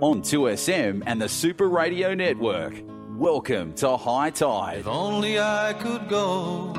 [0.00, 2.74] on 2SM and the Super Radio Network.
[3.16, 4.78] Welcome to High Tide.
[4.80, 6.74] If only I could go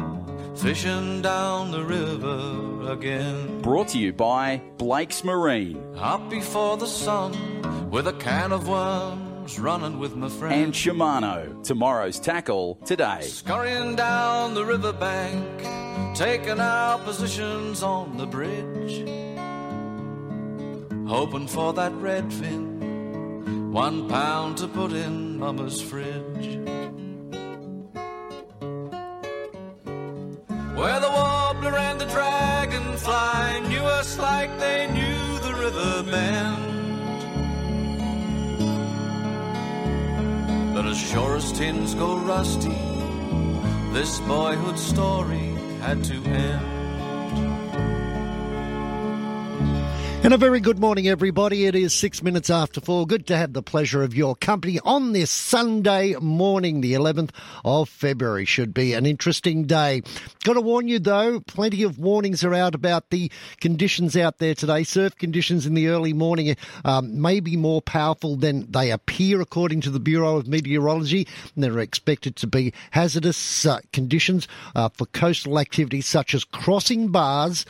[0.55, 3.61] fishing down the river again.
[3.61, 9.59] Brought to you by Blake's Marine Up before the sun with a can of worms
[9.59, 10.77] running with my and friends.
[10.77, 11.63] Shimano.
[11.63, 13.21] Tomorrow's tackle today.
[13.21, 19.07] Scurrying down the riverbank, taking our positions on the bridge.
[21.07, 22.72] Hoping for that redfin,
[23.73, 26.59] one pound to put in Mama's fridge.
[30.77, 36.59] Where the warbler and the dragonfly knew us like they knew the river bend.
[40.75, 42.77] But as sure as tins go rusty,
[43.91, 46.72] this boyhood story had to end.
[50.23, 51.65] And a very good morning, everybody.
[51.65, 53.05] It is six minutes after four.
[53.05, 57.31] Good to have the pleasure of your company on this Sunday morning, the 11th
[57.65, 58.45] of February.
[58.45, 60.01] Should be an interesting day.
[60.45, 64.55] Got to warn you, though, plenty of warnings are out about the conditions out there
[64.55, 64.85] today.
[64.85, 69.81] Surf conditions in the early morning um, may be more powerful than they appear, according
[69.81, 71.27] to the Bureau of Meteorology.
[71.53, 77.09] And they're expected to be hazardous uh, conditions uh, for coastal activities such as crossing
[77.09, 77.65] bars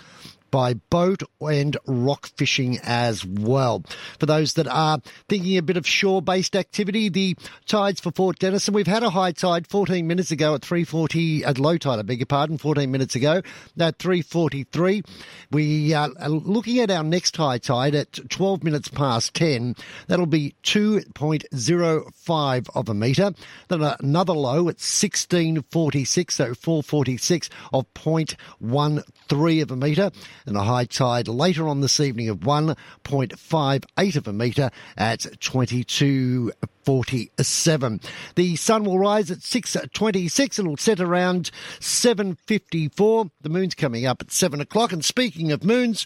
[0.53, 3.83] by boat and rock fishing as well.
[4.19, 8.75] For those that are thinking a bit of shore-based activity, the tides for Fort Denison,
[8.75, 12.19] we've had a high tide 14 minutes ago at 3.40, at low tide, I beg
[12.19, 13.41] your pardon, 14 minutes ago
[13.79, 15.03] at 3.43.
[15.49, 19.75] We are looking at our next high tide at 12 minutes past 10.
[20.05, 23.33] That'll be 2.05 of a metre.
[23.69, 30.11] Then another low at 16.46, so 4.46 of 0.13 of a metre
[30.45, 38.03] and a high tide later on this evening of 1.58 of a metre at 22.47.
[38.35, 40.59] The sun will rise at 6.26.
[40.59, 41.49] It'll set around
[41.79, 43.31] 7.54.
[43.41, 44.93] The moon's coming up at 7 o'clock.
[44.93, 46.05] And speaking of moons,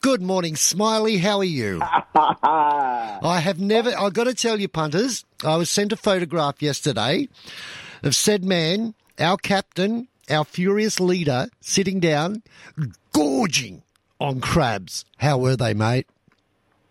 [0.00, 1.18] good morning, Smiley.
[1.18, 1.80] How are you?
[1.82, 7.28] I have never, I've got to tell you, punters, I was sent a photograph yesterday
[8.02, 12.42] of said man, our captain, our furious leader, sitting down,
[13.12, 13.82] gorging
[14.20, 15.04] on crabs.
[15.18, 16.06] How were they, mate?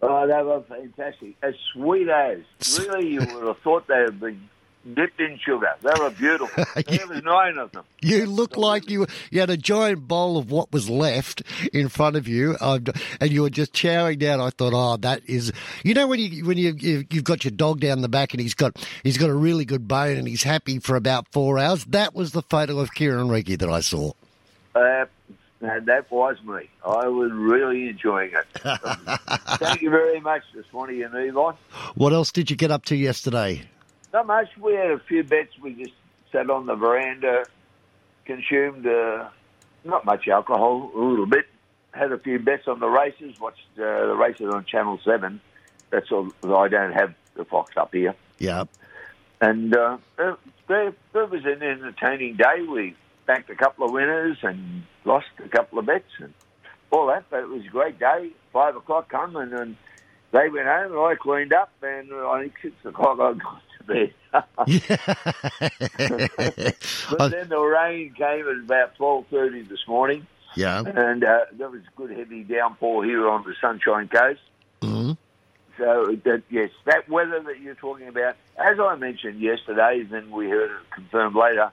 [0.02, 1.36] Oh, they were fantastic.
[1.42, 2.40] As sweet as.
[2.80, 4.50] Really, you would have thought they had been
[4.94, 5.70] dipped in sugar.
[5.82, 6.64] They were beautiful.
[6.88, 7.84] There was nine of them.
[8.02, 12.16] You looked like you you had a giant bowl of what was left in front
[12.16, 12.86] of you, um,
[13.22, 14.42] and you were just chowing down.
[14.42, 15.52] I thought, oh, that is,
[15.84, 18.42] you know, when you when you you- you've got your dog down the back and
[18.42, 21.86] he's got he's got a really good bone and he's happy for about four hours.
[21.86, 24.12] That was the photo of Kieran Reiki that I saw.
[24.76, 25.06] Uh,
[25.62, 26.70] and that was me.
[26.86, 28.46] I was really enjoying it.
[29.60, 31.54] Thank you very much this morning, and Eli.
[31.96, 33.64] What else did you get up to yesterday?
[34.14, 34.48] Not much.
[34.62, 35.58] We had a few bets.
[35.60, 35.94] We just
[36.32, 37.46] sat on the veranda,
[38.26, 39.30] consumed uh,
[39.84, 41.46] not much alcohol, a little bit.
[41.92, 43.40] Had a few bets on the races.
[43.40, 45.42] Watched uh, the races on Channel Seven.
[45.90, 46.30] That's all.
[46.44, 48.16] I don't have the Fox up here.
[48.38, 48.66] Yeah.
[49.42, 50.38] And uh, it,
[50.70, 52.62] it was an entertaining day.
[52.68, 52.96] We
[53.26, 56.34] backed a couple of winners and lost a couple of bets and
[56.92, 57.26] all that.
[57.30, 58.30] But it was a great day.
[58.52, 59.76] Five o'clock come and, and
[60.32, 63.94] they went home and I cleaned up and I think six o'clock I got to
[63.94, 64.14] bed.
[67.18, 70.84] but then the rain came at about twelve thirty this morning, Yeah.
[70.86, 74.42] and uh, there was a good heavy downpour here on the Sunshine Coast.
[74.82, 75.18] Mhm.
[75.78, 80.48] So that, yes, that weather that you're talking about, as I mentioned yesterday, then we
[80.48, 81.72] heard it confirmed later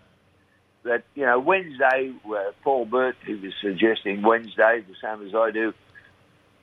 [0.85, 5.51] that you know Wednesday, uh, Paul Burt, he was suggesting Wednesday, the same as I
[5.51, 5.75] do,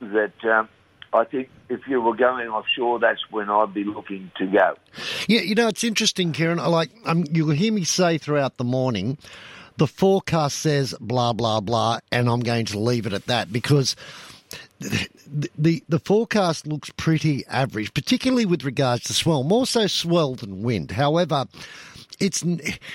[0.01, 0.69] that um,
[1.13, 4.75] I think if you were going offshore, that's when I'd be looking to go.
[5.27, 6.59] Yeah, you know, it's interesting, Kieran.
[6.59, 9.17] I Like, um, you'll hear me say throughout the morning,
[9.77, 13.95] the forecast says blah, blah, blah, and I'm going to leave it at that because
[14.79, 15.07] the,
[15.57, 20.63] the, the forecast looks pretty average, particularly with regards to swell, more so swell than
[20.63, 20.91] wind.
[20.91, 21.45] However,
[22.19, 22.43] it's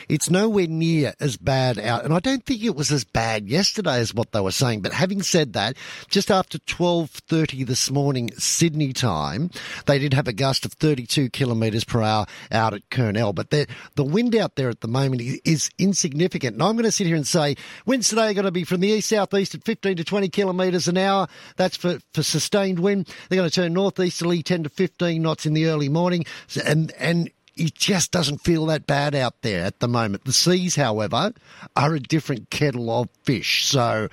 [0.09, 3.99] it's nowhere near as bad out, and I don't think it was as bad yesterday
[3.99, 4.81] as what they were saying.
[4.81, 5.77] But having said that,
[6.09, 9.51] just after twelve thirty this morning Sydney time,
[9.87, 13.33] they did have a gust of thirty two kilometres per hour out at Kurnell.
[13.33, 16.55] But the the wind out there at the moment is insignificant.
[16.55, 18.81] And I'm going to sit here and say winds today are going to be from
[18.81, 21.29] the east southeast at fifteen to twenty kilometres an hour.
[21.57, 23.09] That's for for sustained wind.
[23.29, 26.25] They're going to turn northeasterly ten to fifteen knots in the early morning,
[26.65, 27.31] and and
[27.63, 30.25] it just doesn't feel that bad out there at the moment.
[30.25, 31.33] The seas, however,
[31.77, 33.65] are a different kettle of fish.
[33.67, 34.09] So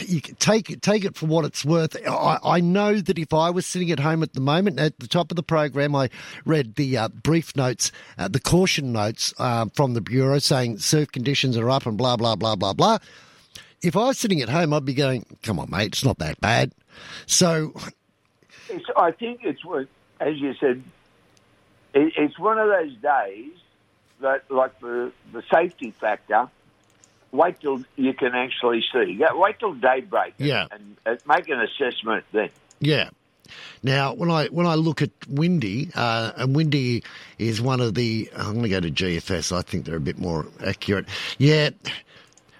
[0.00, 1.96] you take it, take it for what it's worth.
[2.06, 5.06] I, I know that if I was sitting at home at the moment, at the
[5.06, 6.10] top of the program, I
[6.44, 11.12] read the uh, brief notes, uh, the caution notes uh, from the bureau saying surf
[11.12, 12.98] conditions are up and blah blah blah blah blah.
[13.82, 16.40] If I was sitting at home, I'd be going, "Come on, mate, it's not that
[16.40, 16.72] bad."
[17.26, 17.72] So,
[18.68, 19.88] It's, I think it's what-
[20.20, 20.82] as you said.
[21.94, 23.52] It, it's one of those days
[24.20, 26.48] that, like the the safety factor.
[27.30, 29.18] Wait till you can actually see.
[29.32, 30.34] Wait till daybreak.
[30.36, 30.66] Yeah.
[30.70, 32.50] and, uh, make an assessment then.
[32.78, 33.08] Yeah.
[33.82, 37.02] Now, when I when I look at Windy, uh, and Windy
[37.38, 39.56] is one of the, I'm going to go to GFS.
[39.56, 41.06] I think they're a bit more accurate.
[41.38, 41.70] Yeah,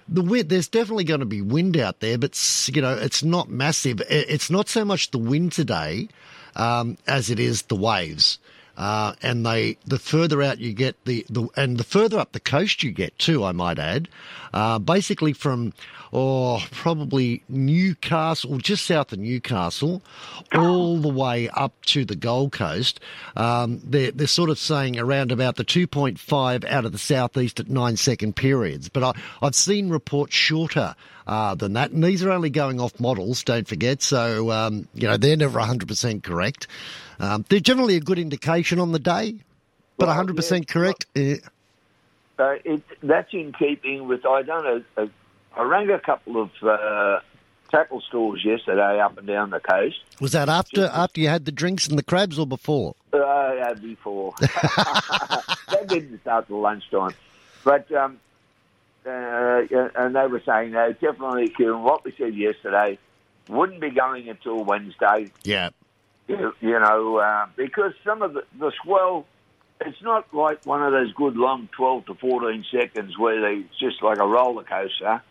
[0.08, 0.48] the wind.
[0.48, 2.38] There's definitely going to be wind out there, but
[2.72, 4.02] you know, it's not massive.
[4.08, 6.08] It's not so much the wind today
[6.56, 8.38] um, as it is the waves.
[8.76, 12.40] Uh, and they, the further out you get, the, the and the further up the
[12.40, 14.08] coast you get too, I might add.
[14.54, 15.72] Uh, basically from,
[16.12, 20.02] oh, probably Newcastle, just south of Newcastle,
[20.54, 23.00] all the way up to the Gold Coast.
[23.36, 27.68] Um, they're they're sort of saying around about the 2.5 out of the southeast at
[27.68, 28.88] nine second periods.
[28.88, 30.94] But I, I've seen reports shorter
[31.26, 33.42] uh, than that, and these are only going off models.
[33.44, 36.66] Don't forget, so um, you know they're never 100 percent correct.
[37.20, 39.36] Um, they're generally a good indication on the day,
[39.98, 41.06] but Well, 100 percent yeah, correct.
[41.16, 41.36] eh,
[42.38, 44.24] Uh, it, that's in keeping with.
[44.26, 44.64] I don't
[44.96, 45.08] know,
[45.56, 47.20] I rang a couple of uh,
[47.70, 49.96] tackle stores yesterday up and down the coast.
[50.20, 52.94] was that after after you had the drinks and the crabs, or before?
[53.12, 57.14] Uh, before that didn't start till lunchtime,
[57.64, 58.18] but um,
[59.04, 59.62] uh,
[59.96, 61.82] and they were saying no, definitely, Kieran.
[61.82, 62.98] What we said yesterday
[63.48, 65.32] wouldn't be going until Wednesday.
[65.42, 65.70] Yeah,
[66.28, 69.26] You, you know, uh, because some of the, the swell,
[69.80, 73.78] it's not like one of those good long twelve to fourteen seconds where they it's
[73.78, 75.22] just like a roller coaster.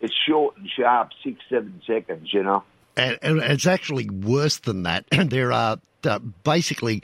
[0.00, 2.32] It's short and sharp, six seven seconds.
[2.32, 2.64] You know.
[2.96, 5.04] and, and it's actually worse than that.
[5.10, 7.02] there are uh, basically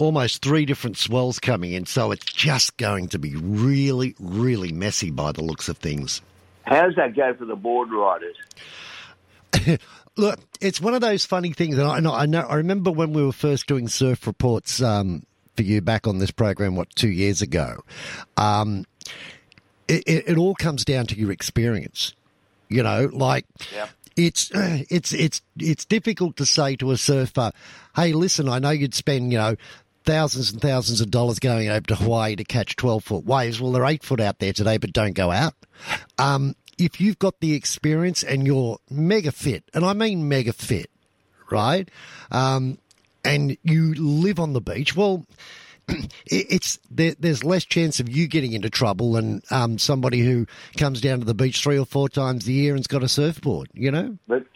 [0.00, 5.10] almost three different swells coming in, so it's just going to be really, really messy
[5.10, 6.20] by the looks of things.
[6.64, 8.36] How does that go for the board riders?
[10.16, 13.12] Look, it's one of those funny things, and I know, I know, I remember when
[13.12, 15.24] we were first doing surf reports um,
[15.56, 17.82] for you back on this program, what two years ago.
[18.36, 18.84] Um,
[19.88, 22.12] it, it, it all comes down to your experience,
[22.68, 23.08] you know.
[23.12, 23.86] Like, Yeah.
[24.16, 27.52] it's it's it's it's difficult to say to a surfer,
[27.96, 29.56] "Hey, listen, I know you'd spend, you know."
[30.04, 33.60] Thousands and thousands of dollars going over to Hawaii to catch 12 foot waves.
[33.60, 35.54] Well, they're eight foot out there today, but don't go out.
[36.18, 40.90] Um, if you've got the experience and you're mega fit, and I mean mega fit,
[41.50, 41.88] right?
[42.30, 42.78] Um,
[43.24, 45.26] and you live on the beach, well,
[46.26, 50.46] it's there, there's less chance of you getting into trouble than um, somebody who
[50.76, 53.68] comes down to the beach three or four times a year and's got a surfboard.
[53.74, 54.46] You know, But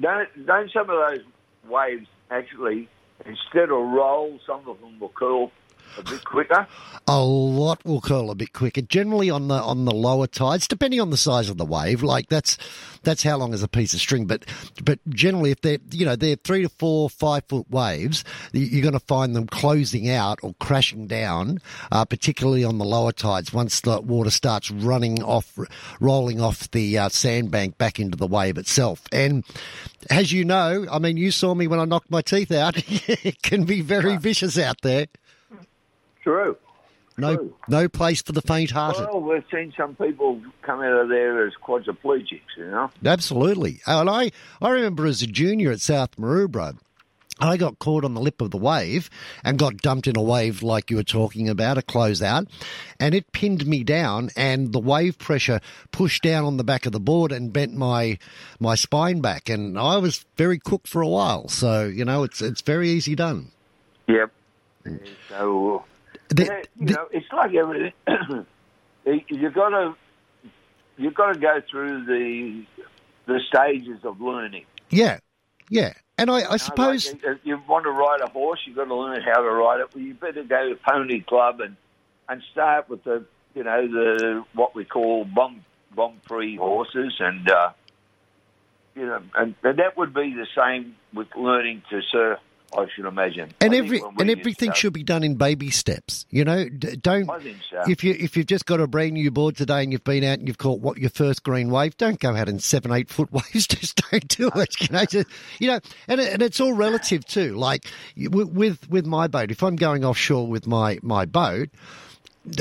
[0.00, 1.24] don't don't some of those
[1.68, 2.88] waves actually
[3.26, 5.50] instead of roll, some of them will curl
[5.96, 6.66] a bit quicker.
[7.06, 8.82] a lot will curl a bit quicker.
[8.82, 12.02] Generally on the on the lower tides, depending on the size of the wave.
[12.02, 12.58] Like that's
[13.02, 14.26] that's how long is a piece of string.
[14.26, 14.44] But
[14.84, 18.92] but generally, if they're you know they're three to four five foot waves, you're going
[18.92, 21.58] to find them closing out or crashing down,
[21.90, 23.52] uh, particularly on the lower tides.
[23.52, 25.58] Once the water starts running off,
[26.00, 29.44] rolling off the uh, sandbank back into the wave itself, and
[30.10, 32.76] as you know, I mean, you saw me when I knocked my teeth out.
[32.88, 35.06] it can be very vicious out there.
[36.28, 36.58] True.
[37.16, 37.54] No, True.
[37.68, 39.08] no place for the faint-hearted.
[39.10, 42.90] Well, we've seen some people come out of there as quadriplegics, you know.
[43.02, 43.80] Absolutely.
[43.86, 44.30] And I,
[44.60, 46.76] I remember as a junior at South Maroubra,
[47.40, 49.08] I got caught on the lip of the wave
[49.42, 52.46] and got dumped in a wave like you were talking about, a closeout,
[53.00, 55.60] and it pinned me down and the wave pressure
[55.92, 58.18] pushed down on the back of the board and bent my
[58.60, 61.48] my spine back and I was very cooked for a while.
[61.48, 63.50] So, you know, it's it's very easy done.
[64.08, 64.30] Yep.
[64.84, 65.08] Mm.
[65.28, 65.84] So,
[66.28, 67.92] The- yeah, you the- know, it's like everything.
[69.28, 69.94] You've got to
[70.98, 72.64] you've got to go through the
[73.26, 74.64] the stages of learning.
[74.90, 75.18] yeah.
[75.70, 75.92] Yeah.
[76.16, 78.76] And I, I You know, suppose like, if you want to ride a horse, you've
[78.76, 79.94] got to learn how to ride it.
[79.94, 81.76] Well, you better go to Pony Club and
[82.28, 87.50] and start with the you know the what we call bomb bomb free horses, and
[87.50, 87.70] uh,
[88.94, 92.38] you know, and, and that would be the same with learning to surf.
[92.76, 93.52] I should imagine.
[93.60, 96.26] and I every and everything should be done in baby steps.
[96.30, 97.82] You know, D- don't so.
[97.88, 100.38] if you if you've just got a brand new board today and you've been out
[100.38, 103.32] and you've caught what your first green wave, don't go out in seven eight foot
[103.32, 103.66] waves.
[103.66, 104.80] Just don't do it.
[104.80, 105.26] You know, just,
[105.58, 107.54] you know, and it, and it's all relative too.
[107.56, 111.70] Like with with my boat, if I'm going offshore with my my boat,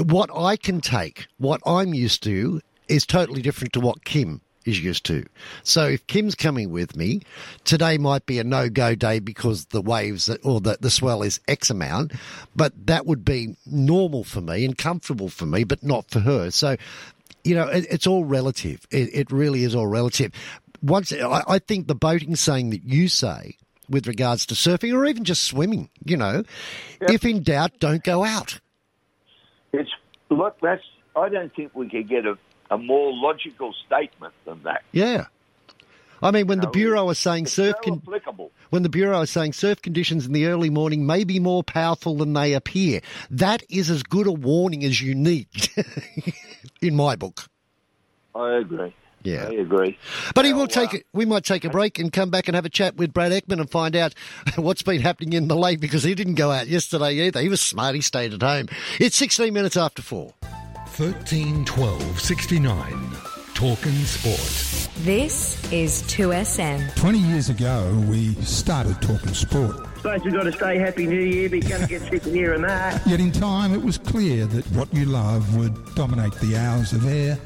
[0.06, 4.80] what I can take, what I'm used to, is totally different to what Kim is
[4.80, 5.26] used to.
[5.64, 7.22] So if Kim's coming with me,
[7.64, 11.40] today might be a no go day because the waves or the, the swell is
[11.48, 12.14] X amount,
[12.56, 16.52] but that would be normal for me and comfortable for me, but not for her.
[16.52, 16.76] So,
[17.44, 18.86] you know, it, it's all relative.
[18.92, 20.32] It, it really is all relative.
[20.82, 23.58] Once I, I think the boating saying that you say
[23.90, 26.44] with regards to surfing or even just swimming, you know,
[27.02, 28.60] if in doubt, don't go out.
[29.74, 29.90] It's
[30.30, 30.58] look.
[30.62, 30.84] That's.
[31.16, 32.38] I don't think we could get a,
[32.70, 34.84] a more logical statement than that.
[34.92, 35.26] Yeah.
[36.22, 39.54] I mean, when the Bureau is saying surf so con- when the Bureau is saying
[39.54, 43.90] surf conditions in the early morning may be more powerful than they appear, that is
[43.90, 45.48] as good a warning as you need,
[46.82, 47.46] in my book.
[48.34, 48.96] I agree.
[49.24, 49.48] Yeah.
[49.50, 49.98] I agree.
[50.34, 51.06] But he Well, will take uh, it.
[51.12, 53.60] We might take a break and come back and have a chat with Brad Ekman
[53.60, 54.14] and find out
[54.56, 57.42] what's been happening in the lake because he didn't go out yesterday either.
[57.42, 57.96] He was smart.
[57.96, 58.68] He stayed at home.
[59.00, 60.34] It's 16 minutes after four.
[60.98, 62.74] 13 12 69.
[63.54, 65.04] Talking Sport.
[65.06, 66.96] This is 2SM.
[66.96, 69.76] 20 years ago, we started talking sport.
[69.98, 72.34] Suppose we've got to stay happy New Year, but you're going to get sick of
[72.34, 73.06] hearing that.
[73.06, 77.06] Yet in time, it was clear that what you love would dominate the hours of
[77.06, 77.38] air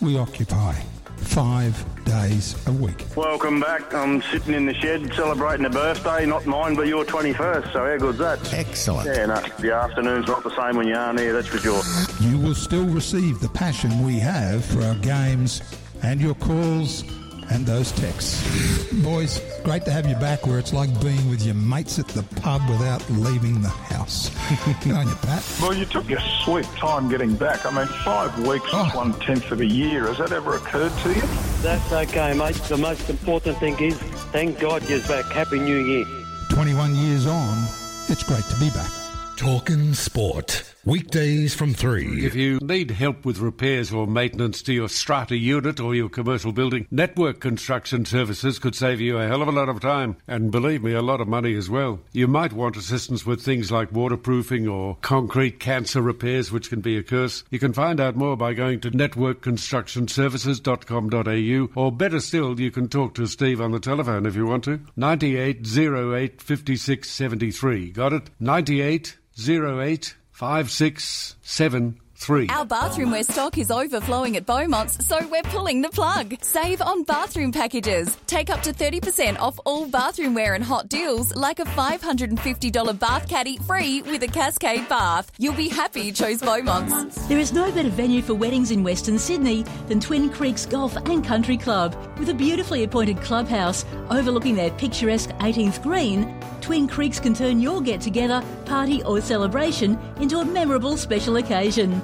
[0.00, 0.76] we occupy
[1.20, 3.04] five days a week.
[3.14, 3.94] Welcome back.
[3.94, 7.72] I'm sitting in the shed celebrating a birthday, not mine, but your 21st.
[7.72, 8.52] So how good's that?
[8.52, 9.06] Excellent.
[9.06, 11.82] Yeah, no, the afternoon's not the same when you aren't here, that's for sure.
[12.20, 15.62] You will still receive the passion we have for our games
[16.02, 17.04] and your calls
[17.50, 18.92] and those texts.
[19.02, 22.22] Boys, great to have you back where it's like being with your mates at the
[22.40, 24.30] pub without leaving the house.
[24.84, 25.44] Good on you, Pat.
[25.60, 27.66] Well, you took your sweet time getting back.
[27.66, 28.86] I mean, five weeks Oh.
[28.88, 30.06] is one tenth of a year.
[30.06, 31.22] Has that ever occurred to you?
[31.62, 32.54] That's okay, mate.
[32.68, 33.98] The most important thing is,
[34.32, 35.24] thank God you're back.
[35.26, 36.06] Happy New Year.
[36.50, 37.64] 21 years on,
[38.08, 38.90] it's great to be back.
[39.36, 40.69] Talking Sport.
[40.86, 42.24] Weekdays from 3.
[42.24, 46.52] If you need help with repairs or maintenance to your strata unit or your commercial
[46.52, 50.50] building, Network Construction Services could save you a hell of a lot of time and
[50.50, 52.00] believe me, a lot of money as well.
[52.12, 56.96] You might want assistance with things like waterproofing or concrete cancer repairs, which can be
[56.96, 57.44] a curse.
[57.50, 63.12] You can find out more by going to networkconstructionservices.com.au or better still, you can talk
[63.16, 64.80] to Steve on the telephone if you want to.
[64.96, 67.90] 9808 5673.
[67.90, 68.30] Got it?
[68.40, 72.48] 9808 five, six, seven, 5673.
[72.54, 76.34] Our bathroomware stock is overflowing at Beaumont's, so we're pulling the plug.
[76.42, 78.16] Save on bathroom packages.
[78.26, 83.56] Take up to 30% off all bathroomware and hot deals, like a $550 bath caddy
[83.58, 85.32] free with a Cascade bath.
[85.38, 87.26] You'll be happy you chose Beaumont's.
[87.26, 91.24] There is no better venue for weddings in Western Sydney than Twin Creeks Golf and
[91.24, 91.96] Country Club.
[92.18, 97.80] With a beautifully appointed clubhouse overlooking their picturesque 18th green, Twin Creeks can turn your
[97.80, 102.02] get together, party, or celebration into a memorable special occasion.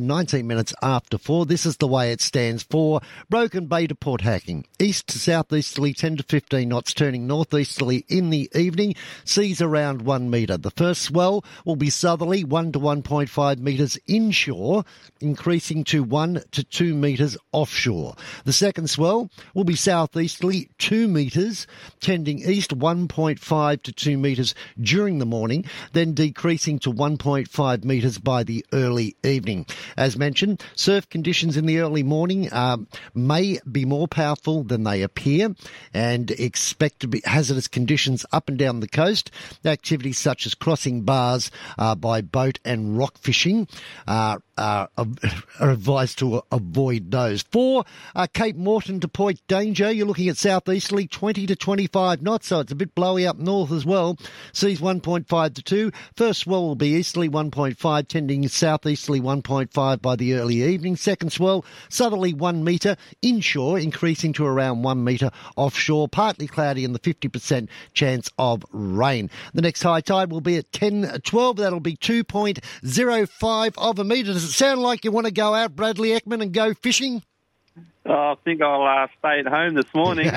[0.00, 1.46] 19 minutes after 4.
[1.46, 4.66] This is the way it stands for Broken Bay to Port Hacking.
[4.78, 8.94] East to southeasterly 10 to 15 knots, turning northeasterly in the evening.
[9.24, 10.56] Seas around 1 metre.
[10.56, 14.84] The first swell will be southerly 1 to 1.5 metres inshore,
[15.20, 18.14] increasing to 1 to 2 metres offshore.
[18.44, 21.66] The second swell will be southeasterly 2 metres,
[22.00, 28.18] tending east 1.5 to 2 metres during the morning, then decreasing increasing to 1.5 metres
[28.18, 29.64] by the early evening.
[29.96, 35.02] As mentioned, surf conditions in the early morning um, may be more powerful than they
[35.02, 35.54] appear
[35.94, 39.30] and expect to be hazardous conditions up and down the coast.
[39.64, 43.68] Activities such as crossing bars uh, by boat and rock fishing
[44.08, 44.88] uh, are,
[45.60, 47.42] are advised to avoid those.
[47.42, 47.84] For
[48.14, 52.60] uh, Cape Moreton to Point Danger, you're looking at southeasterly 20 to 25 knots, so
[52.60, 54.18] it's a bit blowy up north as well.
[54.52, 55.92] Seas 1.5 to 2.
[56.16, 60.96] First swell will be easterly 1.5, tending southeasterly 1.5 by the early evening.
[60.96, 66.94] Second swell, southerly 1 metre, inshore increasing to around 1 metre, offshore partly cloudy and
[66.94, 69.30] the 50% chance of rain.
[69.54, 74.34] The next high tide will be at 10 12, that'll be 2.05 of a metre.
[74.48, 77.22] Does it sound like you want to go out, Bradley Ekman, and go fishing?
[78.06, 80.30] Oh, I think I'll uh, stay at home this morning.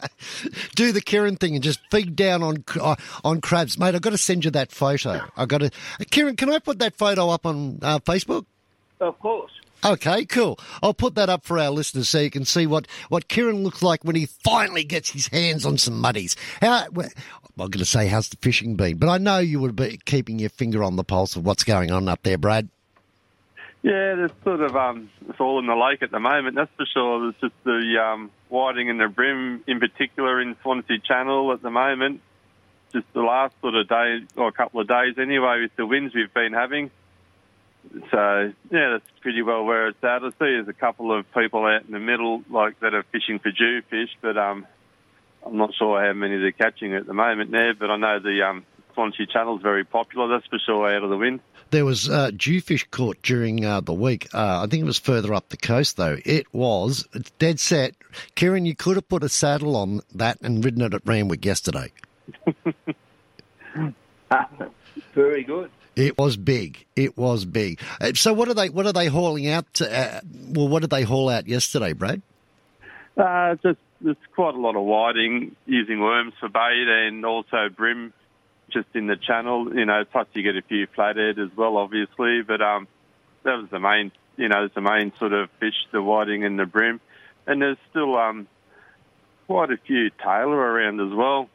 [0.74, 3.94] Do the Kieran thing and just feed down on uh, on crabs, mate.
[3.94, 5.20] I've got to send you that photo.
[5.36, 5.70] I've got to,
[6.10, 6.34] Kieran.
[6.34, 8.44] Can I put that photo up on uh, Facebook?
[8.98, 9.52] of course.
[9.84, 10.58] Okay, cool.
[10.82, 13.84] I'll put that up for our listeners so you can see what, what Kieran looks
[13.84, 16.34] like when he finally gets his hands on some muddies.
[16.60, 17.10] How, I'm
[17.56, 18.96] going to say, how's the fishing been?
[18.96, 21.92] But I know you would be keeping your finger on the pulse of what's going
[21.92, 22.68] on up there, Brad.
[23.82, 26.56] Yeah, there's sort of um, it's all in the lake at the moment.
[26.56, 27.20] That's for sure.
[27.20, 31.70] There's just the um, whiting and the bream, in particular, in Swansea Channel at the
[31.70, 32.20] moment.
[32.92, 36.14] Just the last sort of day or a couple of days, anyway, with the winds
[36.14, 36.90] we've been having.
[38.10, 40.24] So yeah, that's pretty well where it's at.
[40.24, 43.38] I see there's a couple of people out in the middle, like that are fishing
[43.38, 44.66] for jewfish, but um,
[45.46, 47.74] I'm not sure how many they're catching at the moment there.
[47.74, 48.66] But I know the um,
[48.98, 50.26] Swansea Channel's very popular.
[50.26, 51.38] That's for sure out of the wind.
[51.70, 54.26] There was uh, jewfish caught during uh, the week.
[54.34, 56.16] Uh, I think it was further up the coast, though.
[56.24, 57.94] It was it's dead set.
[58.34, 61.92] Kieran, you could have put a saddle on that and ridden it at Randwick yesterday.
[65.14, 65.70] Very good.
[65.94, 66.84] It was big.
[66.96, 67.80] It was big.
[68.00, 68.68] Uh, So what are they?
[68.68, 69.72] What are they hauling out?
[69.74, 72.20] To, uh, well, what did they haul out yesterday, Brad?
[73.16, 78.12] Uh, just there's quite a lot of whiting using worms for bait and also bream
[78.70, 79.74] just in the channel.
[79.74, 82.42] You know, plus you get a few flathead as well, obviously.
[82.42, 82.88] But um,
[83.42, 86.66] that was the main, you know, the main sort of fish, the whiting and the
[86.66, 87.00] bream.
[87.46, 88.46] And there's still um,
[89.46, 91.48] quite a few tailor around as well,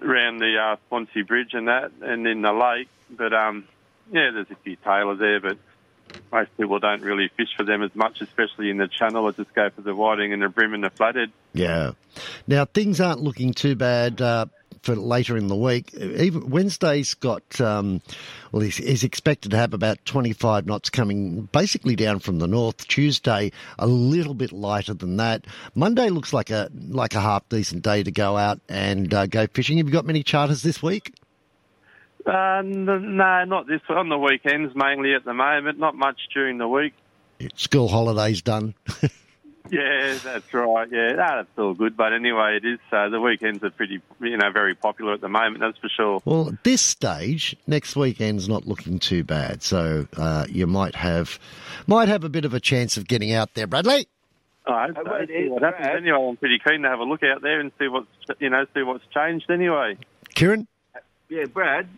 [0.00, 2.88] around the uh, Swansea Bridge and that, and in the lake.
[3.10, 3.68] But um,
[4.10, 5.58] yeah, there's a few tailor there, but
[6.30, 9.26] most people don't really fish for them as much, especially in the channel.
[9.26, 11.30] I just go for the whiting and the bream and the flathead.
[11.52, 11.92] Yeah.
[12.46, 14.46] Now things aren't looking too bad uh,
[14.82, 15.94] for later in the week.
[15.94, 18.02] Even Wednesday's got um,
[18.50, 22.86] well, he's, he's expected to have about 25 knots coming basically down from the north.
[22.88, 25.46] Tuesday a little bit lighter than that.
[25.74, 29.46] Monday looks like a like a half decent day to go out and uh, go
[29.46, 29.78] fishing.
[29.78, 31.14] Have you got many charters this week?
[32.26, 32.84] Uh, n-
[33.16, 35.78] no, not this on the weekends mainly at the moment.
[35.78, 36.94] Not much during the week.
[37.56, 38.74] School holidays done.
[39.82, 40.86] Yeah, that's right.
[40.92, 41.96] Yeah, no, that's all good.
[41.96, 42.78] But anyway, it is.
[42.92, 45.60] Uh, the weekends are pretty, you know, very popular at the moment.
[45.60, 46.20] That's for sure.
[46.26, 51.38] Well, at this stage, next weekend's not looking too bad, so uh, you might have
[51.86, 54.08] might have a bit of a chance of getting out there, Bradley.
[54.66, 55.26] I hope so.
[55.26, 56.28] See what happens anyway.
[56.28, 58.08] I'm pretty keen to have a look out there and see what's,
[58.40, 59.96] you know, see what's changed anyway.
[60.34, 60.68] Kieran?
[61.30, 61.88] Yeah, Brad.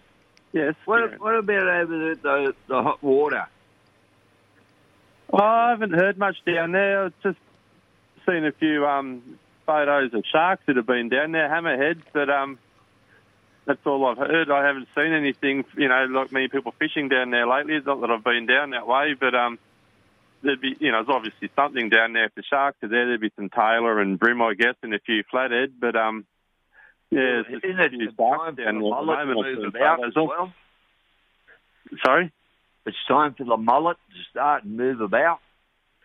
[0.53, 0.77] Yes.
[0.85, 3.47] What, what about over the, the, the hot water?
[5.29, 7.07] Well, I haven't heard much down there.
[7.07, 7.39] I've just
[8.27, 12.59] seen a few um, photos of sharks that have been down there, hammerheads, but um,
[13.67, 14.51] that's all I've heard.
[14.51, 17.75] I haven't seen anything, you know, like many people fishing down there lately.
[17.75, 19.59] It's not that I've been down that way, but um,
[20.43, 23.07] there'd be, you know, there's obviously something down there if the sharks are there.
[23.07, 26.27] There'd be some tailor and bream, I guess, and a few flathead, but um,
[27.11, 29.57] yeah, there's Isn't it time for the there at the mullet to.
[29.57, 30.53] Move about as well?
[32.05, 32.33] Sorry?
[32.87, 35.39] It's time for the mullet to start and move about.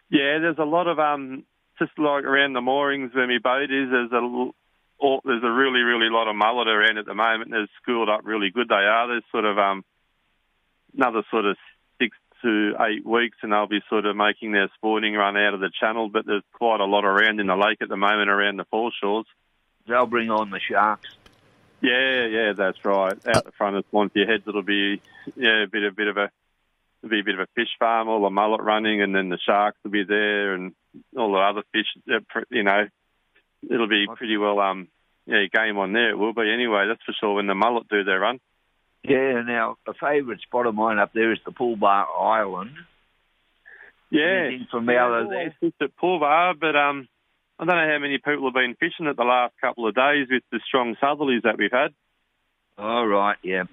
[0.10, 1.44] Yeah, there's a lot of um,
[1.80, 3.90] just like around the moorings where my boat is.
[3.90, 4.52] There's a
[5.26, 7.52] there's a really really lot of mullet around at the moment.
[7.52, 8.68] They're schooled up really good.
[8.68, 9.08] They are.
[9.08, 9.84] There's sort of um,
[10.96, 11.58] another sort of
[12.00, 15.62] six to eight weeks, and they'll be sort of making their spawning run out of
[15.62, 16.10] the channel.
[16.10, 19.26] But there's quite a lot around in the lake at the moment around the foreshores.
[19.88, 21.10] They'll bring on the sharks.
[21.82, 23.18] Yeah, yeah, that's right.
[23.28, 25.02] Out the front of Swansea Heads, it'll be
[25.36, 26.30] yeah a bit a bit of a
[27.02, 29.38] it'll be a bit of a fish farm, all the mullet running, and then the
[29.38, 30.74] sharks will be there, and
[31.18, 31.88] all the other fish.
[32.50, 32.88] You know,
[33.70, 34.88] it'll be pretty well um
[35.26, 36.12] yeah game on there.
[36.12, 36.86] It will be anyway.
[36.88, 38.40] That's for sure when the mullet do their run.
[39.04, 42.72] Yeah, now a favourite spot of mine up there is the Pulbah Island.
[44.10, 45.56] Yeah, Anything from yeah, out of there?
[45.60, 47.08] fished at Pool Bar, but um,
[47.60, 50.28] I don't know how many people have been fishing it the last couple of days
[50.30, 51.94] with the strong southerlies that we've had.
[52.78, 53.66] All right, yeah.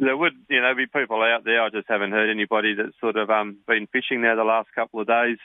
[0.00, 1.62] there would, you know, be people out there.
[1.62, 5.00] I just haven't heard anybody that's sort of um, been fishing there the last couple
[5.00, 5.38] of days.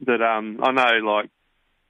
[0.00, 1.30] That um, I know, like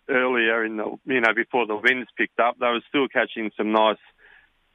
[0.09, 3.73] earlier in the, you know, before the winds picked up, they were still catching some
[3.73, 3.99] nice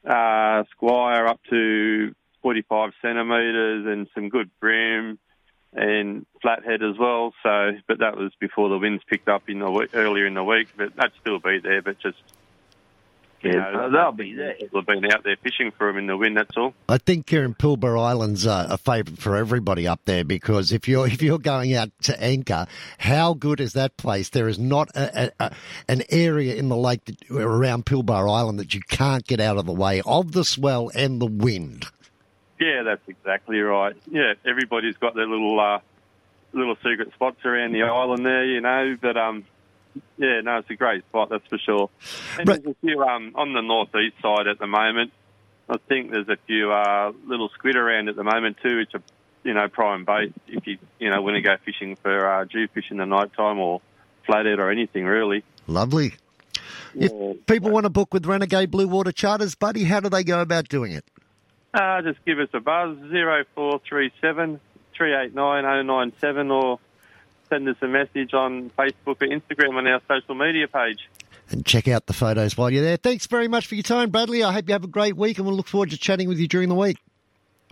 [0.05, 5.19] uh, squire up to 45 centimetres and some good bream
[5.73, 7.33] and flathead as well.
[7.43, 10.69] So, but that was before the winds picked up in the earlier in the week.
[10.75, 12.17] But that'd still be there, but just
[13.43, 14.53] you Yeah, know, they'll be there.
[14.55, 16.37] People have been out there fishing for them in the wind.
[16.37, 16.73] That's all.
[16.87, 20.87] I think here in Pulbah Island's uh, a favourite for everybody up there because if
[20.87, 22.67] you're if you're going out to anchor,
[22.99, 24.29] how good is that place?
[24.29, 25.51] There is not a, a, a,
[25.87, 29.65] an area in the lake that, around Pulbah Island that you can't get out of
[29.65, 31.85] the way of the swell and the wind.
[32.59, 33.95] Yeah, that's exactly right.
[34.09, 35.79] Yeah, everybody's got their little uh,
[36.53, 38.95] little secret spots around the island there, you know.
[39.01, 39.45] But um,
[40.17, 41.89] yeah, no, it's a great spot, that's for sure.
[42.37, 45.11] And there's a few um on the northeast side at the moment.
[45.69, 49.03] I think there's a few uh, little squid around at the moment too, which are
[49.43, 52.91] you know prime bait if you you know want to go fishing for uh, jewfish
[52.91, 53.81] in the night time or
[54.25, 55.43] flathead or anything really.
[55.67, 56.13] Lovely.
[56.93, 60.41] If people want to book with Renegade Blue Water Charters, buddy, how do they go
[60.41, 61.05] about doing it?
[61.73, 64.59] Uh, just give us a buzz, 0437
[64.93, 66.79] 389 097 or
[67.51, 71.09] send us a message on Facebook or Instagram on our social media page.
[71.49, 72.97] And check out the photos while you're there.
[72.97, 74.43] Thanks very much for your time, Bradley.
[74.43, 76.47] I hope you have a great week and we'll look forward to chatting with you
[76.47, 76.97] during the week.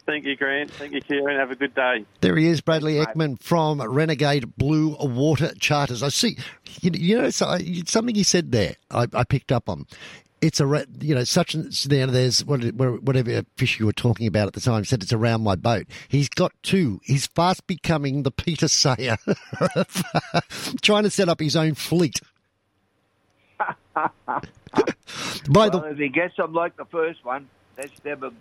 [0.05, 0.71] Thank you, Grant.
[0.71, 1.37] Thank you, Kieran.
[1.37, 2.03] Have a good day.
[2.21, 6.01] There he is, Bradley Ekman from Renegade Blue Water Charters.
[6.01, 6.35] I see,
[6.81, 9.85] you, you know, uh, something he said there, I, I picked up on.
[10.41, 14.53] It's a, you know, such and know, there's whatever fish you were talking about at
[14.53, 14.85] the time.
[14.85, 15.87] Said it's around my boat.
[16.07, 17.01] He's got two.
[17.03, 19.17] He's fast becoming the Peter Sayer,
[20.81, 22.21] trying to set up his own fleet.
[25.49, 28.31] By the well, if he gets them like the first one, that's them a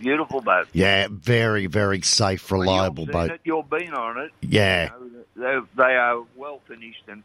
[0.00, 0.68] beautiful boat.
[0.72, 3.30] yeah, very very safe, reliable boat.
[3.30, 4.30] it, you've been on it.
[4.42, 4.90] Yeah.
[5.00, 7.22] You know, they are well finished, and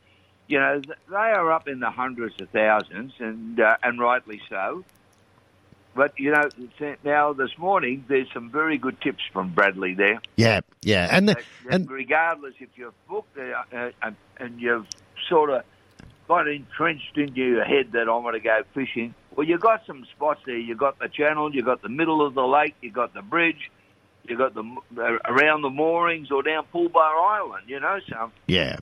[0.50, 4.84] you know they are up in the hundreds of thousands, and uh, and rightly so.
[5.96, 6.50] But you know,
[7.04, 10.22] now this morning there's some very good tips from Bradley there.
[10.36, 11.38] Yeah, yeah, and the,
[11.70, 13.64] and regardless if you've booked uh,
[14.02, 14.88] uh, and you've
[15.30, 15.64] sort of
[16.28, 20.06] got entrenched into your head that I'm going to go fishing, well, you've got some
[20.16, 20.58] spots there.
[20.58, 23.70] You've got the channel, you've got the middle of the lake, you've got the bridge,
[24.30, 24.64] you've got the
[24.98, 27.64] uh, around the moorings or down Pulbah Island.
[27.68, 28.78] You know, so Yeah.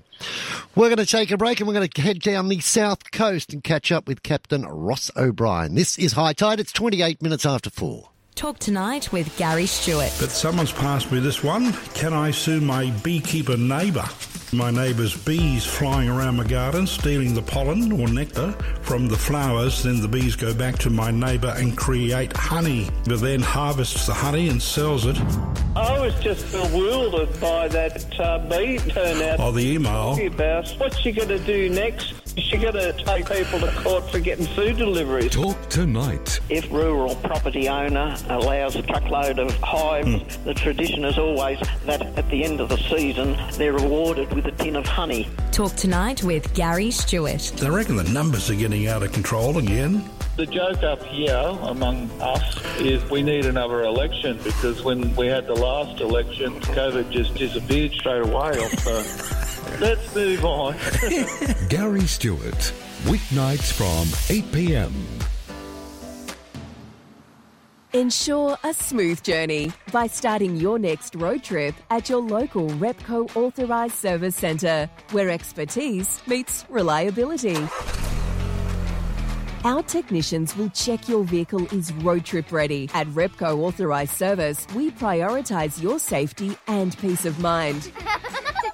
[0.76, 3.54] We're going to take a break and we're going to head down the south coast
[3.54, 5.76] and catch up with Captain Ross O'Brien.
[5.76, 6.60] This is High Tide.
[6.60, 8.10] It's 28 minutes after four.
[8.38, 10.14] Talk tonight with Gary Stewart.
[10.20, 11.74] But someone's passed me this one.
[11.96, 14.06] Can I sue my beekeeper neighbour?
[14.54, 18.52] My neighbour's bees flying around my garden, stealing the pollen or nectar
[18.84, 19.82] from the flowers.
[19.82, 24.14] Then the bees go back to my neighbour and create honey, but then harvests the
[24.14, 25.18] honey and sells it.
[25.76, 29.40] I was just bewildered by that uh, bee turnout.
[29.40, 30.12] Oh, the email.
[30.12, 32.27] Talking About what's she going to do next?
[32.38, 35.32] Is she going to take people to court for getting food deliveries?
[35.32, 36.40] Talk tonight.
[36.50, 40.44] If rural property owner allows a truckload of hives, hmm.
[40.44, 44.52] the tradition is always that at the end of the season they're rewarded with a
[44.52, 45.28] tin of honey.
[45.52, 47.64] Talk tonight with Gary Stewart.
[47.64, 50.08] I reckon the numbers are getting out of control again.
[50.38, 55.48] The joke up here among us is we need another election because when we had
[55.48, 58.52] the last election, COVID just disappeared straight away.
[58.52, 59.78] Off the...
[59.82, 60.76] Let's move on.
[61.70, 62.72] Gary Stewart.
[63.06, 64.94] Weeknights from 8 p.m.
[67.94, 73.96] Ensure a smooth journey by starting your next road trip at your local Repco authorised
[73.96, 77.58] service centre, where expertise meets reliability.
[79.68, 82.90] Our technicians will check your vehicle is road trip ready.
[82.94, 87.92] At Repco Authorised Service, we prioritise your safety and peace of mind.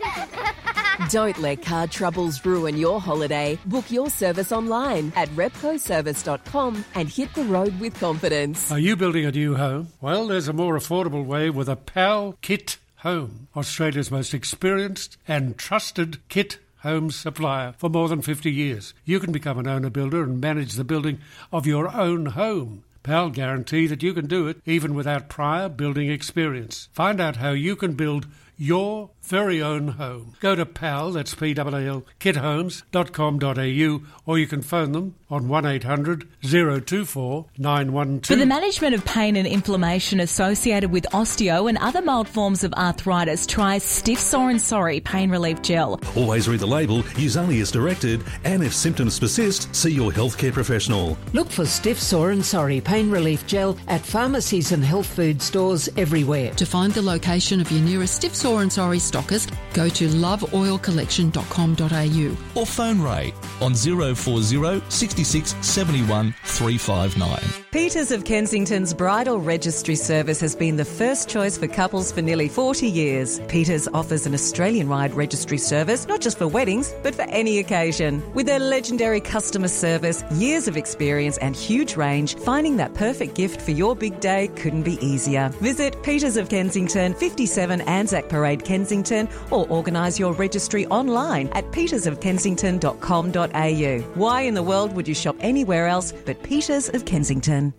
[1.10, 3.58] Don't let car troubles ruin your holiday.
[3.66, 8.72] Book your service online at repcoservice.com and hit the road with confidence.
[8.72, 9.88] Are you building a new home?
[10.00, 15.58] Well, there's a more affordable way with a PAL Kit Home, Australia's most experienced and
[15.58, 18.94] trusted kit home supplier for more than 50 years.
[19.06, 21.20] You can become an owner builder and manage the building
[21.52, 22.84] of your own home.
[23.04, 26.88] PAL guarantee that you can do it even without prior building experience.
[26.94, 30.36] Find out how you can build your very own home.
[30.40, 38.26] Go to PAL, that's P-A-L, kithomes.com.au or you can phone them on 1800 024 912.
[38.26, 42.74] For the management of pain and inflammation associated with osteo and other mild forms of
[42.74, 46.00] arthritis, try Stiff Sore and Sorry Pain Relief Gel.
[46.16, 50.54] Always read the label, use only as directed, and if symptoms persist, see your healthcare
[50.54, 51.18] professional.
[51.34, 55.90] Look for Stiff Sore and Sorry Pain Relief Gel at pharmacies and health food stores
[55.98, 56.54] everywhere.
[56.54, 62.60] To find the location of your nearest Stiff Sore and Sorry stockist, go to loveoilcollection.com.au
[62.60, 67.40] Or phone Ray on 040 66 71 359.
[67.72, 72.48] Peters of Kensington's bridal registry service has been the first choice for couples for nearly
[72.48, 73.40] 40 years.
[73.48, 78.22] Peters offers an Australian wide registry service, not just for weddings, but for any occasion.
[78.34, 83.60] With their legendary customer service, years of experience, and huge range, finding that perfect gift
[83.60, 85.50] for your big day couldn't be easier.
[85.60, 89.03] Visit Peters of Kensington, 57 Anzac Parade, Kensington,
[89.52, 94.20] or organise your registry online at petersofkensington.com.au.
[94.20, 97.74] Why in the world would you shop anywhere else but Peters of Kensington?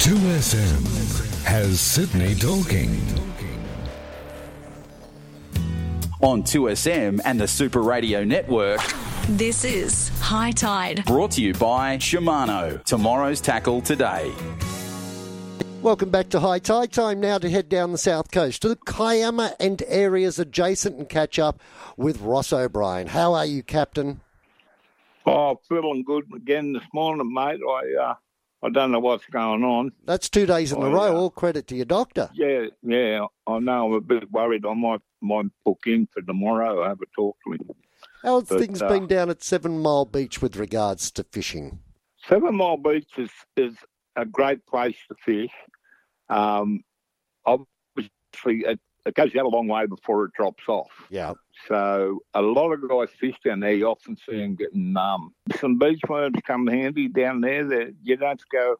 [0.00, 2.90] 2SM has Sydney talking.
[6.22, 8.80] On 2SM and the Super Radio Network,
[9.28, 11.04] This is High Tide.
[11.06, 12.82] brought to you by Shimano.
[12.84, 14.30] Tomorrow's tackle today.
[15.82, 16.92] Welcome back to High Tide.
[16.92, 21.08] Time now to head down the south coast to the Kiama and areas adjacent and
[21.08, 21.58] catch up
[21.96, 23.06] with Ross O'Brien.
[23.06, 24.20] How are you, Captain?
[25.24, 27.60] Oh, feeling good again this morning, mate.
[27.66, 28.14] I uh,
[28.62, 29.92] I don't know what's going on.
[30.04, 31.06] That's two days in a row.
[31.06, 31.16] yeah.
[31.16, 32.28] All credit to your doctor.
[32.34, 33.26] Yeah, yeah.
[33.46, 33.86] I know.
[33.86, 34.66] I'm a bit worried.
[34.66, 36.82] I might might book in for tomorrow.
[36.84, 37.70] I have a talk to him.
[38.22, 41.78] How's But, things uh, been down at Seven Mile Beach with regards to fishing?
[42.28, 43.74] Seven Mile Beach is is
[44.16, 45.52] a great place to fish.
[46.28, 46.82] Um,
[47.44, 50.90] obviously, it, it goes out a long way before it drops off.
[51.10, 51.34] Yeah.
[51.68, 53.72] So a lot of guys fish down there.
[53.72, 55.34] You often see them getting numb.
[55.58, 57.64] some beach worms come handy down there.
[57.64, 58.76] That you don't go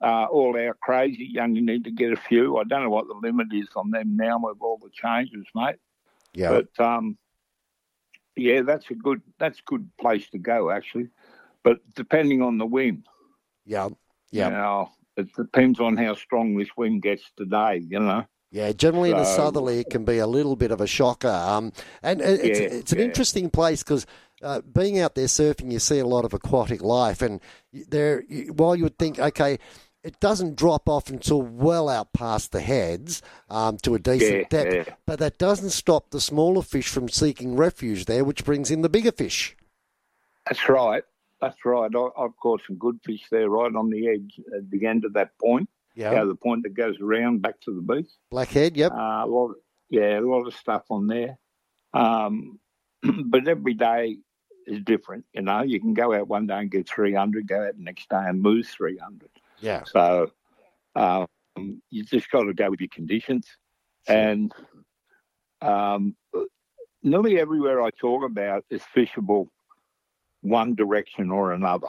[0.00, 1.30] uh, all out crazy.
[1.32, 2.56] You only need to get a few.
[2.58, 5.76] I don't know what the limit is on them now with all the changes, mate.
[6.34, 6.60] Yeah.
[6.60, 7.18] But um,
[8.36, 11.08] yeah, that's a good that's a good place to go actually.
[11.62, 13.06] But depending on the wind.
[13.64, 13.88] Yeah.
[14.30, 14.48] Yeah.
[14.48, 17.82] You know, it depends on how strong this wind gets today.
[17.88, 18.24] You know.
[18.50, 21.28] Yeah, generally in a So- southerly, it can be a little bit of a shocker.
[21.28, 23.04] Um, and it's, Yeah, it's an yeah.
[23.04, 24.06] interesting place because
[24.42, 27.20] uh, being out there surfing, you see a lot of aquatic life.
[27.20, 27.40] And
[27.72, 28.22] there,
[28.54, 29.58] while you would think, okay,
[30.02, 34.64] it doesn't drop off until well out past the heads um, to a decent Yeah,
[34.64, 38.80] depth, but that doesn't stop the smaller fish from seeking refuge there, which brings in
[38.80, 39.56] the bigger fish.
[40.46, 41.02] That's right.
[41.40, 41.90] That's right.
[41.94, 45.14] I, I've caught some good fish there, right on the edge, at the end of
[45.14, 45.68] that point.
[45.94, 46.12] Yeah.
[46.12, 48.10] Yeah, the point that goes around back to the beach.
[48.30, 48.92] Blackhead, yep.
[48.92, 49.54] Uh, a lot,
[49.90, 51.38] yeah, a lot of stuff on there.
[51.92, 52.60] Um,
[53.02, 54.18] but every day
[54.66, 55.24] is different.
[55.32, 58.08] You know, you can go out one day and get 300, go out the next
[58.08, 59.28] day and lose 300.
[59.60, 59.82] Yeah.
[59.84, 60.30] So
[60.94, 61.26] um,
[61.90, 63.46] you just got to go with your conditions.
[64.06, 64.52] And
[65.60, 66.16] um,
[67.02, 69.48] nearly everywhere I talk about is fishable
[70.42, 71.88] one direction or another.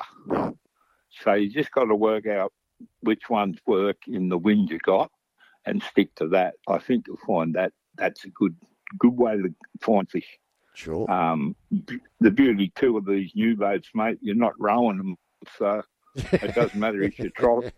[1.23, 2.53] So you just got to work out
[3.01, 5.11] which ones work in the wind you got
[5.65, 6.55] and stick to that.
[6.67, 8.55] I think you'll find that that's a good
[8.97, 10.39] good way to find fish.
[10.73, 11.09] Sure.
[11.11, 11.55] Um,
[12.19, 15.17] the beauty too of these new boats, mate, you're not rowing them,
[15.57, 15.81] so
[16.15, 17.71] it doesn't matter if you try.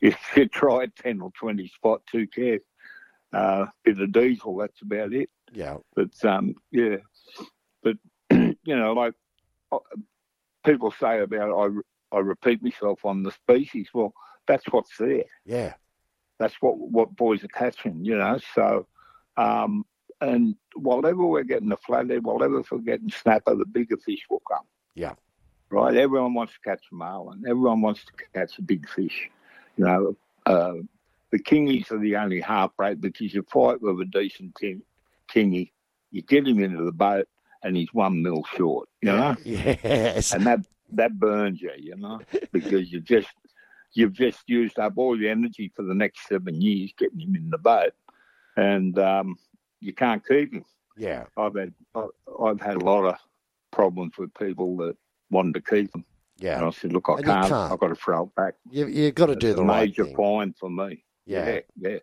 [0.00, 2.62] if you try ten or twenty spot, two cares.
[3.32, 5.28] Uh, bit of diesel, that's about it.
[5.52, 5.78] Yeah.
[5.94, 6.96] But um, yeah,
[8.66, 9.14] you know, like
[9.72, 9.78] uh,
[10.64, 11.50] people say about
[12.12, 13.88] I, I repeat myself on the species.
[13.94, 14.12] Well,
[14.46, 15.24] that's what's there.
[15.44, 15.74] Yeah.
[16.38, 18.04] That's what what boys are catching.
[18.04, 18.86] You know, so
[19.36, 19.84] um,
[20.20, 24.64] and whatever we're getting the flathead, whatever we're getting snapper, the bigger fish will come.
[24.94, 25.14] Yeah.
[25.70, 25.96] Right.
[25.96, 27.44] Everyone wants to catch a marlin.
[27.48, 29.30] Everyone wants to catch a big fish.
[29.76, 30.74] You know, uh,
[31.30, 34.82] the kingies are the only heartbreak because you fight with a decent king,
[35.28, 35.72] kingy,
[36.10, 37.28] you get him into the boat
[37.66, 38.88] and he's one mil short.
[39.02, 39.36] You know.
[39.44, 40.32] Yes.
[40.32, 40.60] And that
[40.92, 41.72] that burns you.
[41.76, 42.20] You know,
[42.52, 43.28] because you just
[43.92, 47.50] you've just used up all your energy for the next seven years getting him in
[47.50, 47.92] the boat,
[48.56, 49.36] and um,
[49.80, 50.64] you can't keep him.
[50.96, 51.24] Yeah.
[51.36, 53.16] I've had I've had a lot of
[53.70, 54.96] problems with people that
[55.30, 56.04] wanted to keep them.
[56.38, 56.58] Yeah.
[56.58, 58.54] And I said, look, I can't, can't, I've got to throw it back.
[58.70, 60.16] You you got to It's do the right major thing.
[60.16, 61.02] fine for me.
[61.26, 61.46] Yeah.
[61.48, 61.98] yeah, yeah.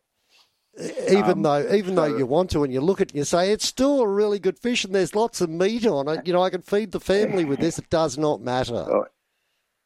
[0.79, 3.23] Even Um, though, even though you want to, and you look at it and you
[3.25, 6.25] say it's still a really good fish, and there's lots of meat on it.
[6.25, 7.77] You know, I can feed the family with this.
[7.77, 8.86] It does not matter.
[8.89, 9.05] Oh,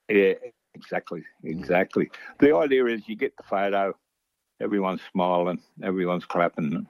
[0.10, 0.36] yeah,
[0.74, 2.10] exactly, exactly.
[2.40, 3.94] The idea is you get the photo,
[4.62, 6.88] everyone's smiling, everyone's clapping,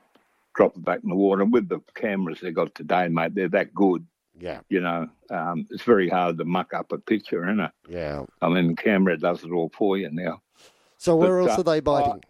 [0.54, 1.42] dropping back in the water.
[1.42, 4.06] And with the cameras they got today, mate, they're that good.
[4.40, 4.60] Yeah.
[4.70, 7.72] You know, um, it's very hard to muck up a picture, isn't it?
[7.90, 8.26] Yeah.
[8.40, 10.44] I mean, the camera does it all for you now.
[11.00, 12.24] So where But, else uh, are they biting?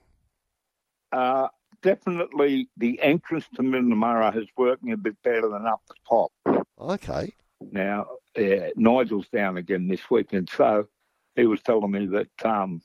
[1.11, 1.47] Uh,
[1.81, 6.31] definitely the entrance to Minnamurra is working a bit better than up the top.
[6.79, 7.33] Okay.
[7.71, 10.87] Now, yeah, Nigel's down again this weekend, so
[11.35, 12.81] he was telling me that um,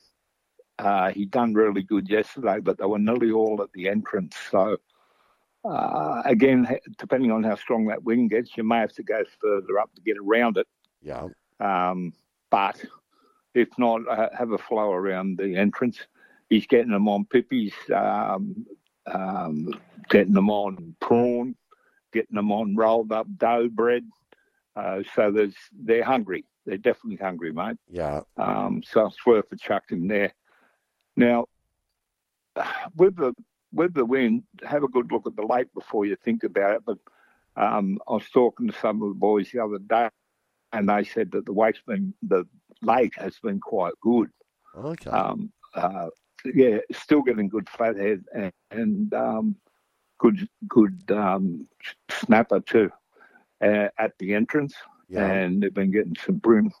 [0.79, 4.35] uh, he done really good yesterday, but they were nearly all at the entrance.
[4.49, 4.77] So,
[5.63, 9.79] uh, again, depending on how strong that wind gets, you may have to go further
[9.79, 10.67] up to get around it.
[11.01, 11.27] Yeah.
[11.59, 12.13] Um,
[12.49, 12.83] but
[13.53, 14.01] if not,
[14.37, 15.99] have a flow around the entrance.
[16.49, 18.65] He's getting them on pippies, um,
[19.05, 19.73] um,
[20.09, 21.55] getting them on prawn,
[22.11, 24.03] getting them on rolled up dough bread.
[24.75, 26.45] Uh, so there's they're hungry.
[26.65, 27.77] They're definitely hungry, mate.
[27.89, 28.21] Yeah.
[28.37, 30.33] Um, so it's worth a chuck in there.
[31.15, 31.45] Now,
[32.95, 33.33] with the
[33.71, 36.81] with the wind, have a good look at the lake before you think about it.
[36.85, 36.97] But
[37.55, 40.09] um, I was talking to some of the boys the other day,
[40.71, 42.45] and they said that the wake's been the
[42.81, 44.29] lake has been quite good.
[44.75, 45.09] Okay.
[45.09, 46.07] Um, uh,
[46.45, 49.55] yeah, still getting good flathead and, and um,
[50.17, 51.67] good good um,
[52.09, 52.91] snapper too
[53.61, 54.73] uh, at the entrance,
[55.09, 55.25] Yeah.
[55.25, 56.71] and they've been getting some bream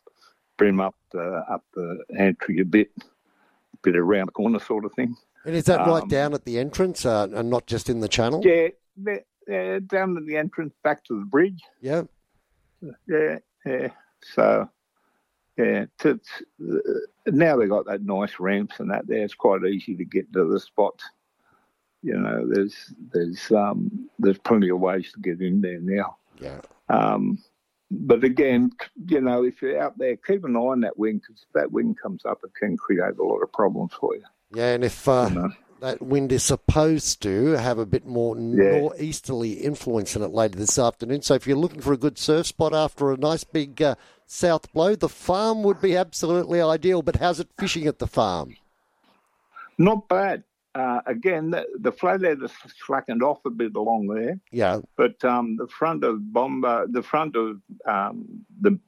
[0.57, 4.93] bream up the up the entry a bit, a bit around the corner sort of
[4.93, 5.15] thing.
[5.45, 8.07] And is that right um, down at the entrance uh, and not just in the
[8.07, 8.41] channel?
[8.45, 11.61] Yeah, they're, they're down at the entrance back to the bridge.
[11.81, 12.03] Yeah.
[13.07, 13.89] Yeah, yeah.
[14.21, 14.69] So,
[15.57, 16.13] yeah, uh,
[17.27, 19.23] now they've got that nice ramps and that there.
[19.23, 20.99] It's quite easy to get to the spot.
[22.01, 26.17] You know, there's there's um there's plenty of ways to get in there now.
[26.39, 26.61] Yeah.
[26.89, 27.37] Um,
[27.91, 28.71] but again,
[29.07, 31.71] you know, if you're out there, keep an eye on that wind because if that
[31.71, 34.23] wind comes up, it can create a lot of problems for you.
[34.51, 40.15] Yeah, and if uh, that wind is supposed to have a bit more northeasterly influence
[40.15, 43.11] in it later this afternoon, so if you're looking for a good surf spot after
[43.11, 43.95] a nice big uh,
[44.33, 47.01] south blow, the farm would be absolutely ideal.
[47.01, 48.55] But how's it fishing at the farm?
[49.77, 50.43] Not bad.
[50.75, 52.51] Uh, again, the, the flathead has
[52.85, 54.39] slackened off a bit along there.
[54.51, 54.79] Yeah.
[54.97, 58.79] But um, the front of Bomba, the front of um, the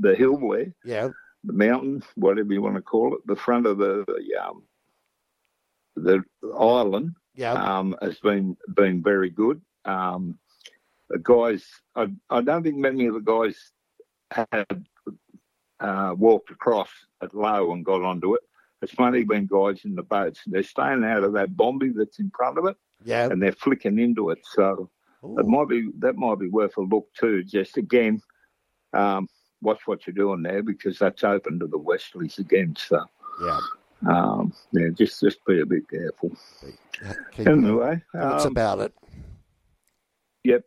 [0.00, 1.08] the hill there, Yeah.
[1.44, 4.62] the mountain, whatever you want to call it, the front of the the, um,
[5.96, 6.24] the
[6.58, 7.52] island, Yeah.
[7.52, 9.60] um, has been been very good.
[9.84, 10.38] Um,
[11.08, 11.64] the guys,
[11.96, 13.56] I, I don't think many of the guys
[14.30, 14.84] had
[15.80, 16.90] uh, walked across
[17.22, 18.42] at low and got onto it.
[18.82, 20.40] It's funny when guys in the boats.
[20.46, 23.26] They're staying out of that bomby that's in front of it, Yeah.
[23.28, 24.38] and they're flicking into it.
[24.44, 24.88] So
[25.36, 27.42] it might be that might be worth a look too.
[27.42, 28.20] Just again,
[28.92, 29.28] um,
[29.62, 32.76] watch what you're doing there because that's open to the westerlies again.
[32.78, 33.04] So
[33.42, 33.58] Yeah.
[34.06, 36.30] um, yeah, just just be a bit careful.
[37.32, 38.94] Keep Anyway, that's um, about it.
[40.44, 40.64] Yep.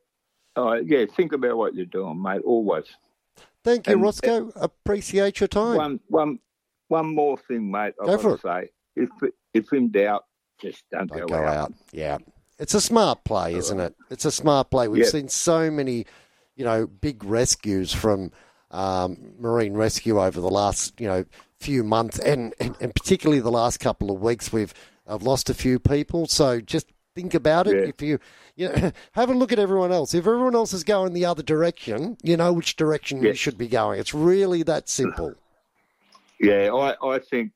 [0.58, 2.41] Uh, yeah, think about what you're doing, mate.
[2.43, 2.86] Always.
[3.63, 4.52] Thank you, And- Roscoe.
[4.56, 5.78] Appreciate your time.
[5.78, 6.39] One, one,
[6.88, 7.93] one more thing, mate.
[8.02, 9.10] I've Go for to say, if
[9.54, 10.26] if in doubt,
[10.62, 11.47] just don't, Don't go, go out.
[11.58, 11.74] out.
[11.91, 12.17] Yeah.
[12.60, 13.95] It's a smart play, isn't it?
[14.10, 14.88] It's a smart play.
[14.88, 15.10] We've Yeah.
[15.10, 16.06] seen so many,
[16.56, 18.32] you know, big rescues from
[18.69, 21.26] um, marine rescue over the last, you know,
[21.60, 24.54] few months, and, and, and particularly the last couple of weeks.
[24.54, 24.74] We've
[25.08, 27.76] I've lost a few people, so just think about it.
[27.76, 27.89] Yeah.
[27.89, 28.19] If you,
[28.56, 30.13] you know, have a look at everyone else.
[30.13, 33.67] If everyone else is going the other direction, you know which direction you should be
[33.67, 34.00] going.
[34.00, 35.36] It's really that simple.
[36.43, 37.52] Yeah, I, I think,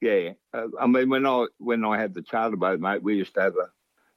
[0.00, 0.30] yeah.
[0.52, 3.42] Uh, I mean, when I when I had the charter boat, mate, we used to
[3.42, 3.70] have a,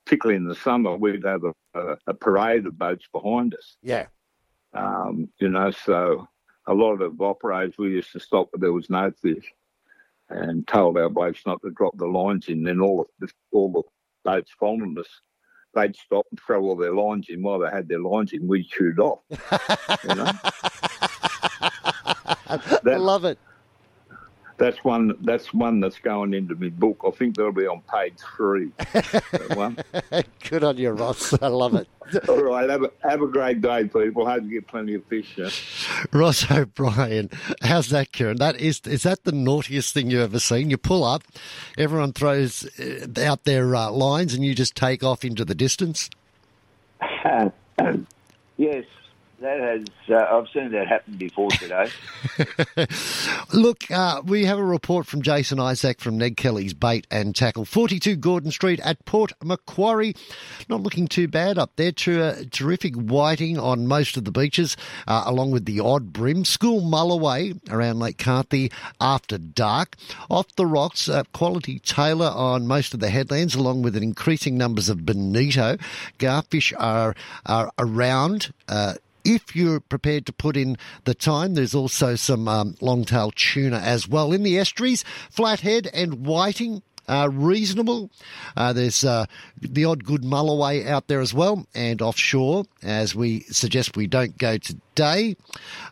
[0.03, 3.77] particularly in the summer, we'd have a, a, a parade of boats behind us.
[3.83, 4.07] Yeah.
[4.73, 6.27] Um, you know, so
[6.65, 9.53] a lot of operators we used to stop but there was no fish,
[10.29, 12.63] and told our blokes not to drop the lines in.
[12.63, 13.83] Then all the all the
[14.23, 15.07] boats following us,
[15.75, 18.47] they'd stop and throw all their lines in while they had their lines in.
[18.47, 19.19] we'd chewed off.
[19.29, 20.31] you know,
[22.49, 23.37] I love it.
[24.57, 25.13] That's one.
[25.21, 27.03] That's one that's going into my book.
[27.07, 28.71] I think that'll be on page three.
[29.53, 29.77] one.
[30.49, 31.33] Good on you, Ross.
[31.41, 31.87] I love it.
[32.29, 34.25] All right, have a, have a great day, people.
[34.25, 35.37] Hope you get plenty of fish.
[35.37, 35.49] Yeah?
[36.13, 37.29] Ross O'Brien,
[37.61, 38.37] how's that, Kieran?
[38.37, 40.69] That is is that the naughtiest thing you've ever seen?
[40.69, 41.23] You pull up,
[41.77, 46.09] everyone throws uh, out their uh, lines, and you just take off into the distance.
[48.57, 48.85] yes,
[49.39, 51.89] that has uh, I've seen that happen before today.
[53.53, 57.65] Look, uh, we have a report from Jason Isaac from Ned Kelly's Bait and Tackle,
[57.65, 60.15] 42 Gordon Street at Port Macquarie.
[60.69, 61.91] Not looking too bad up there.
[61.91, 64.75] Ter- terrific whiting on most of the beaches,
[65.07, 66.43] uh, along with the odd bream.
[66.45, 69.95] School Mulloway around Lake Cathie after dark.
[70.29, 74.57] Off the rocks, uh, quality tailor on most of the headlands, along with an increasing
[74.57, 75.77] numbers of bonito.
[76.17, 78.53] Garfish are are around.
[79.27, 83.77] Uh, if you're prepared to put in the time, there's also some um, longtail tuna
[83.77, 84.33] as well.
[84.33, 88.09] In the estuaries, flathead and whiting are reasonable.
[88.55, 89.25] Uh, there's uh,
[89.61, 94.37] the odd good mulloway out there as well, and offshore, as we suggest we don't
[94.37, 95.35] go today.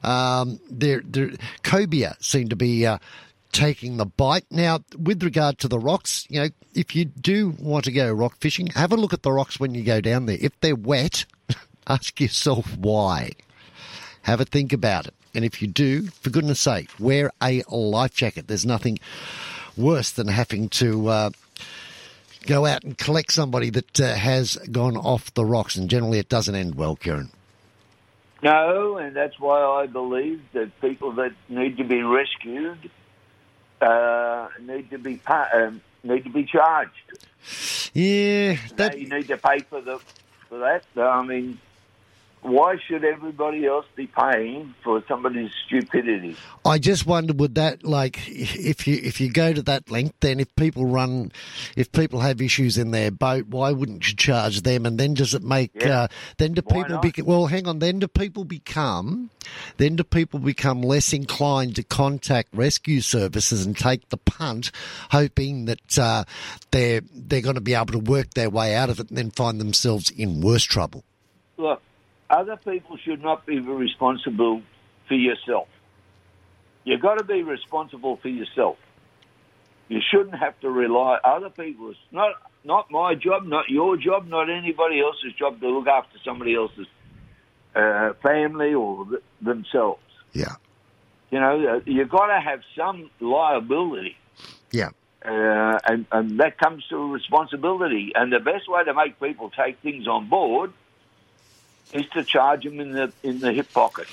[0.03, 1.31] Um, there, there,
[1.63, 2.85] cobia seem to be.
[2.85, 2.97] Uh,
[3.51, 4.43] taking the bite.
[4.51, 8.35] Now, with regard to the rocks, you know, if you do want to go rock
[8.41, 10.37] fishing, have a look at the rocks when you go down there.
[10.37, 11.23] If they're wet,
[11.87, 13.31] ask yourself why.
[14.23, 15.13] Have a think about it.
[15.33, 18.47] And if you do, for goodness sake, wear a life jacket.
[18.47, 18.99] There's nothing
[19.77, 21.29] worse than having to uh,
[22.45, 25.75] go out and collect somebody that uh, has gone off the rocks.
[25.75, 27.29] And generally, it doesn't end well, Kieran.
[28.41, 32.89] No, and that's why I believe that people that need to be rescued
[33.81, 36.91] uh, need to be pa- um, need to be charged.
[37.93, 39.99] Yeah, that you need to pay for the
[40.49, 40.83] for that.
[40.97, 41.59] I mean,
[42.45, 46.35] why should everybody else be paying for somebody's stupidity?
[46.63, 50.39] I just wonder would that like if you if you go to that length, then
[50.39, 51.31] if people run,
[51.75, 54.85] if people have issues in their boat, why wouldn't you charge them?
[54.85, 56.01] And then does it make Yeah.
[56.01, 59.31] uh, then do Why people be, well hang on then do people become
[59.77, 64.71] then do people become less inclined to contact rescue services and take the punt,
[65.11, 66.23] hoping that uh,
[66.71, 69.31] they're they're going to be able to work their way out of it and then
[69.31, 71.03] find themselves in worse trouble.
[71.57, 71.81] Look,
[72.29, 74.61] other people should not be responsible
[75.07, 75.67] for yourself.
[76.83, 78.77] You've got to be responsible for yourself.
[79.87, 81.91] You shouldn't have to rely other people.
[81.91, 86.17] It's not not my job, not your job, not anybody else's job to look after
[86.23, 86.87] somebody else's
[87.75, 90.01] uh, family or th- themselves.
[90.33, 90.55] Yeah.
[91.29, 94.17] You know, uh, you've got to have some liability.
[94.71, 94.89] Yeah.
[95.23, 98.11] Uh, and, and that comes to responsibility.
[98.15, 100.73] And the best way to make people take things on board
[101.93, 104.07] is to charge him in the in the hip pocket.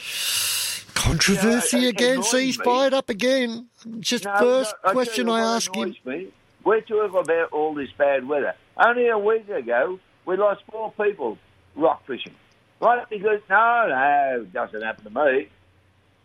[0.94, 2.22] Controversy Yeah, it again.
[2.22, 3.68] See, he's fired up again.
[4.00, 5.94] Just No, first no, I question I ask him.
[6.04, 6.28] Me.
[6.64, 8.54] We're talking about all this bad weather.
[8.76, 11.38] Only a week ago, we lost four people
[11.74, 12.34] rock fishing.
[12.80, 13.08] Right?
[13.08, 15.48] Because, no, no, it doesn't happen to me.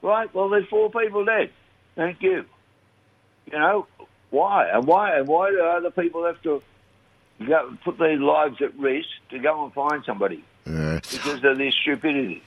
[0.02, 0.34] Right?
[0.34, 1.52] Well, there's four people dead.
[1.96, 2.46] Thank you.
[3.52, 3.88] You know,
[4.30, 4.70] why?
[4.70, 5.18] And why?
[5.18, 6.62] And why do other people have to
[7.46, 11.74] go, put their lives at risk to go and find somebody Uh, because of this
[11.82, 12.42] stupidity?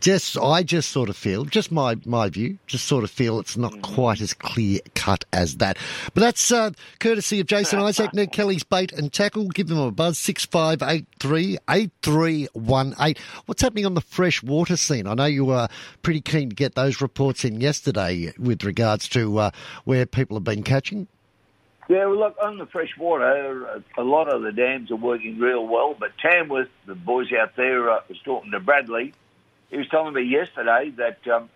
[0.00, 3.56] just, I just sort of feel, just my my view, just sort of feel it's
[3.56, 5.78] not quite as clear cut as that.
[6.12, 6.70] But that's uh,
[7.00, 9.48] courtesy of Jason Isaac, Ned Kelly's bait and tackle.
[9.48, 13.18] Give them a buzz six five eight three eight three one eight.
[13.46, 15.06] What's happening on the freshwater scene?
[15.06, 15.68] I know you were
[16.02, 19.50] pretty keen to get those reports in yesterday with regards to uh,
[19.84, 21.08] where people have been catching.
[21.88, 25.66] Yeah, well, look, on the fresh water, a lot of the dams are working real
[25.66, 29.14] well, but Tamworth, the boys out there, uh, was talking to Bradley.
[29.70, 31.48] He was telling me yesterday that um,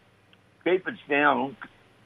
[0.65, 1.57] Keepit's down,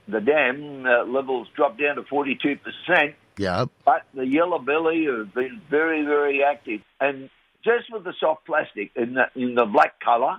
[0.08, 3.66] the dam uh, levels dropped down to 42%, Yeah.
[3.84, 6.80] but the yellow belly have been very, very active.
[7.00, 7.30] And
[7.64, 10.38] just with the soft plastic in the, in the black colour,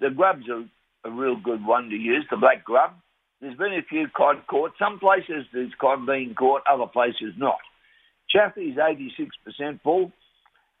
[0.00, 0.66] the grub's a,
[1.04, 2.92] a real good one to use, the black grub.
[3.42, 4.70] There's been a few cod caught.
[4.78, 7.58] Some places there's cod being caught, other places not.
[8.30, 10.12] Chaffey's 86% full.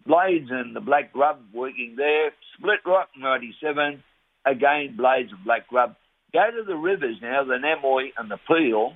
[0.06, 2.30] Blades and the black grub working there.
[2.56, 4.02] Split rock 97.
[4.46, 5.96] Again, blades and black grub.
[6.32, 8.92] Go to the rivers now, the Namoi and the Peel.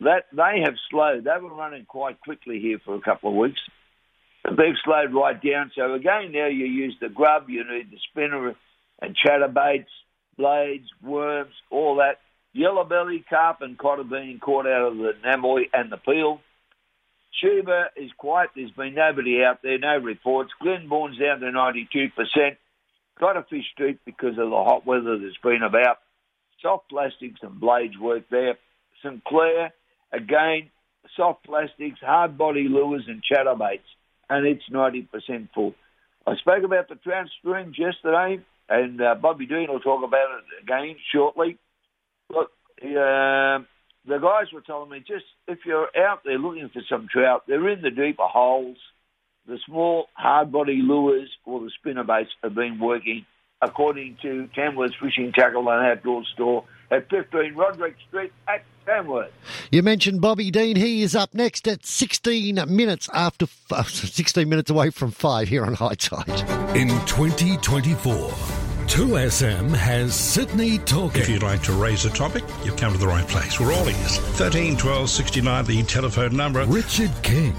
[0.00, 1.24] That they have slowed.
[1.24, 3.60] They were running quite quickly here for a couple of weeks.
[4.44, 5.72] But they've slowed right down.
[5.74, 8.54] So again, now you use the grub, you need the spinner
[9.00, 9.86] and chatterbaits,
[10.36, 12.18] blades, worms, all that.
[12.54, 16.40] Yellow belly, carp and cod are being caught out of the Namoi and the Peel.
[17.40, 18.50] Shuba is quiet.
[18.54, 20.52] There's been nobody out there, no reports.
[20.62, 22.56] Glenbawn's down to 92%.
[23.18, 25.98] Got a fish street because of the hot weather that's been about.
[26.62, 28.56] Soft plastics and blades work there.
[29.02, 29.72] St Clair,
[30.12, 30.70] again,
[31.16, 33.80] soft plastics, hard body lures and chatterbaits.
[34.30, 35.08] And it's 90%
[35.52, 35.74] full.
[36.24, 40.62] I spoke about the trout streams yesterday, and uh, Bobby Dean will talk about it
[40.62, 41.58] again shortly.
[42.30, 42.50] Look,
[42.82, 43.64] uh,
[44.06, 47.68] the guys were telling me just if you're out there looking for some trout, they're
[47.68, 48.76] in the deeper holes.
[49.46, 53.26] The small hard body lures or the spinner baits have been working
[53.60, 59.32] according to Tamworth's Fishing Tackle and Outdoor Store at 15 Roderick Street at Tamworth.
[59.70, 60.76] You mentioned Bobby Dean.
[60.76, 63.46] He is up next at 16 minutes after,
[63.86, 66.76] 16 minutes away from 5 here on High Tide.
[66.76, 68.32] In 2024,
[68.84, 71.22] 2SM has Sydney talking.
[71.22, 73.58] If you'd like to raise a topic, you've come to the right place.
[73.58, 74.18] We're all ears.
[74.18, 76.64] 13 12 69, the telephone number.
[76.66, 77.54] Richard King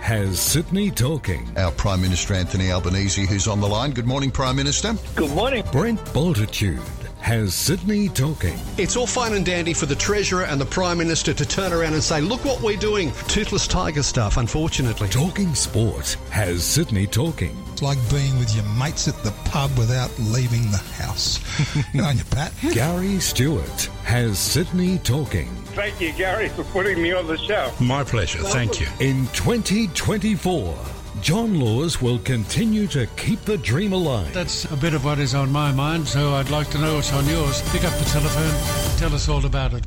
[0.00, 1.48] has Sydney talking.
[1.56, 3.92] Our Prime Minister Anthony Albanese, who's on the line.
[3.92, 4.94] Good morning, Prime Minister.
[5.14, 5.64] Good morning.
[5.72, 6.80] Brent Bultitude
[7.20, 8.56] has Sydney talking.
[8.78, 11.94] It's all fine and dandy for the Treasurer and the Prime Minister to turn around
[11.94, 13.10] and say, look what we're doing.
[13.26, 15.08] Toothless tiger stuff, unfortunately.
[15.08, 17.56] Talking sport has Sydney talking.
[17.76, 21.38] It's like being with your mates at the pub without leaving the house.
[21.92, 22.50] Good on you, Pat.
[22.72, 25.48] Gary Stewart has Sydney talking.
[25.74, 27.70] Thank you, Gary, for putting me on the show.
[27.78, 28.38] My pleasure.
[28.38, 28.86] Thank you.
[29.00, 30.74] In 2024,
[31.20, 34.32] John Laws will continue to keep the dream alive.
[34.32, 37.12] That's a bit of what is on my mind, so I'd like to know what's
[37.12, 37.60] on yours.
[37.72, 39.86] Pick up the telephone, tell us all about it.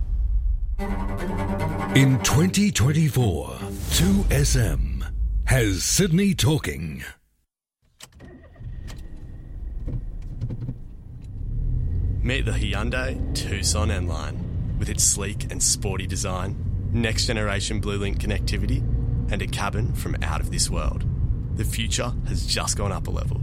[1.98, 5.12] In 2024, 2SM
[5.46, 7.04] has Sydney talking.
[12.30, 16.56] Meet the Hyundai Tucson N Line with its sleek and sporty design,
[16.94, 18.84] next generation Bluelink connectivity,
[19.32, 21.06] and a cabin from out of this world.
[21.56, 23.42] The future has just gone up a level.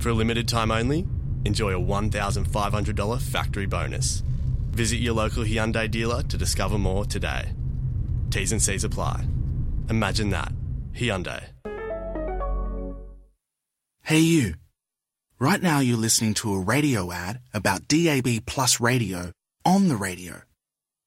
[0.00, 1.06] For a limited time only,
[1.44, 4.24] enjoy a $1,500 factory bonus.
[4.72, 7.52] Visit your local Hyundai dealer to discover more today.
[8.30, 9.24] T's and C's apply.
[9.88, 10.52] Imagine that.
[10.94, 11.44] Hyundai.
[14.02, 14.54] Hey, you.
[15.42, 19.32] Right now, you're listening to a radio ad about DAB Plus radio
[19.64, 20.42] on the radio.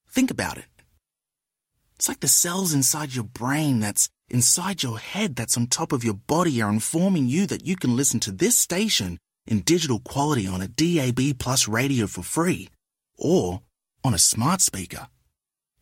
[0.10, 0.66] Think about it.
[1.98, 6.04] It's like the cells inside your brain that's inside your head that's on top of
[6.04, 10.48] your body are informing you that you can listen to this station in digital quality
[10.48, 12.70] on a DAB Plus radio for free
[13.20, 13.62] or
[14.04, 15.10] on a smart speaker.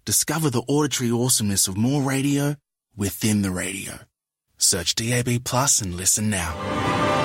[0.03, 2.57] Discover the auditory awesomeness of more radio
[2.97, 3.99] within the radio.
[4.57, 7.20] Search DAB Plus and listen now.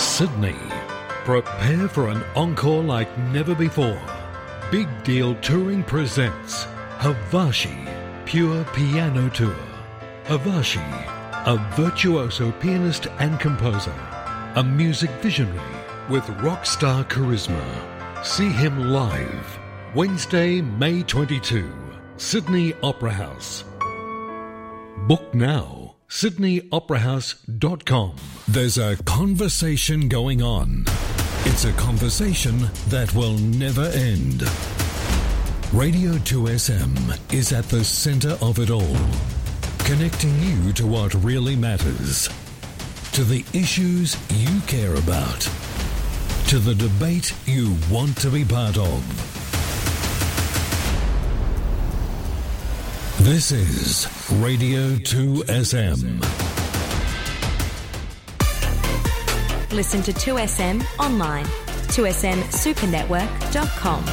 [0.00, 0.56] Sydney,
[1.26, 4.00] prepare for an encore like never before.
[4.70, 6.64] Big Deal Touring presents
[6.96, 9.54] Havasi Pure Piano Tour.
[10.24, 10.80] Havasi,
[11.46, 13.94] a virtuoso pianist and composer,
[14.56, 15.60] a music visionary
[16.08, 17.62] with rock star charisma.
[18.24, 19.58] See him live
[19.94, 21.70] Wednesday, May 22,
[22.16, 23.64] Sydney Opera House.
[25.06, 25.79] Book now,
[26.10, 28.16] sydneyoperahouse.com.
[28.48, 30.82] There's a conversation going on.
[31.44, 34.42] It's a conversation that will never end.
[35.72, 38.96] Radio 2SM is at the center of it all,
[39.84, 42.28] connecting you to what really matters,
[43.12, 45.48] to the issues you care about,
[46.48, 49.29] to the debate you want to be part of.
[53.20, 54.08] This is
[54.40, 56.20] Radio 2SM.
[59.72, 61.44] Listen to 2SM online.
[61.44, 64.04] 2smsupernetwork.com.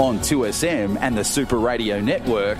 [0.00, 2.58] On 2SM and the Super Radio Network,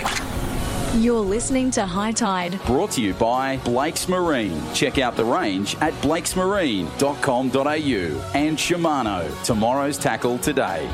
[0.96, 2.58] You're listening to High Tide.
[2.66, 4.60] brought to you by Blake's Marine.
[4.74, 10.88] Check out the range at blakesmarine.com.au and Shimano, tomorrow's tackle today.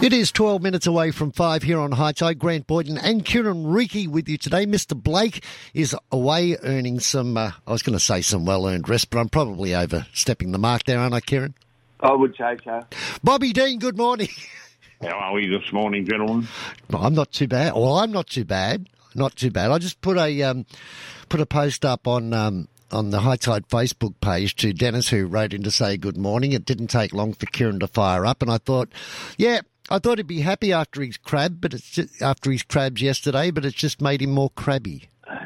[0.00, 2.38] It is 12 minutes away from 5 here on High Tide.
[2.38, 4.64] Grant Boyden and Kieran Reiki with you today.
[4.64, 4.94] Mr.
[4.94, 5.44] Blake
[5.74, 9.18] is away earning some, uh, I was going to say some well earned rest, but
[9.18, 11.54] I'm probably overstepping the mark there, aren't I, Kieran?
[11.98, 12.86] I would say so.
[13.24, 14.28] Bobby Dean, good morning.
[15.02, 16.46] How are we this morning, gentlemen?
[16.90, 17.74] No, I'm not too bad.
[17.74, 18.88] Well, I'm not too bad.
[19.16, 19.72] Not too bad.
[19.72, 20.64] I just put a um,
[21.28, 25.26] put a post up on um, on the High Tide Facebook page to Dennis, who
[25.26, 26.52] wrote in to say good morning.
[26.52, 28.90] It didn't take long for Kieran to fire up, and I thought,
[29.36, 29.60] yeah,
[29.90, 33.50] I thought he'd be happy after his crab, but it's just, after his crabs yesterday,
[33.50, 35.08] but it's just made him more crabby.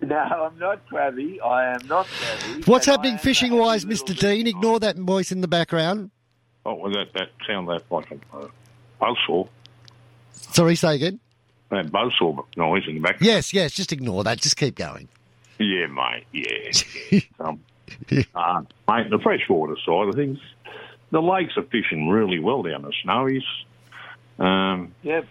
[0.00, 1.40] No, I'm not crabby.
[1.40, 2.62] I am not crabby.
[2.62, 4.16] What's happening fishing wise, Mr.
[4.16, 4.46] Dean?
[4.46, 6.12] Ignore that voice in the background.
[6.64, 8.48] Oh, well, that, that sound like like a uh,
[9.02, 9.48] buzzsaw.
[10.32, 11.18] Sorry, say again.
[11.70, 13.16] That buzzsaw noise in the back.
[13.20, 14.38] Yes, yes, just ignore that.
[14.40, 15.08] Just keep going.
[15.58, 16.24] Yeah, mate.
[16.32, 16.72] Yeah.
[17.10, 17.20] yeah.
[17.40, 17.60] um,
[18.34, 20.38] uh, mate, the freshwater side of things,
[21.10, 23.42] the lakes are fishing really well down the Snowies.
[24.38, 25.26] Um, Yep.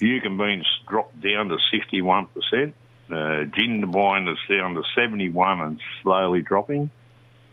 [0.00, 2.72] Eucumbene's dropped down to 61%.
[3.08, 3.14] Uh,
[3.46, 6.90] Jindabyne is down to 71 and slowly dropping.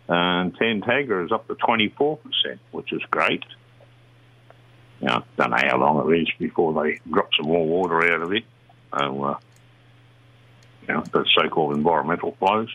[0.08, 2.18] And Tantangara is up to 24%,
[2.72, 3.44] which is great.
[5.02, 8.34] Now, don't know how long it is before they drop some more water out of
[8.34, 8.44] it.
[8.98, 9.38] So, uh,
[10.88, 12.74] you know, the so-called environmental flows.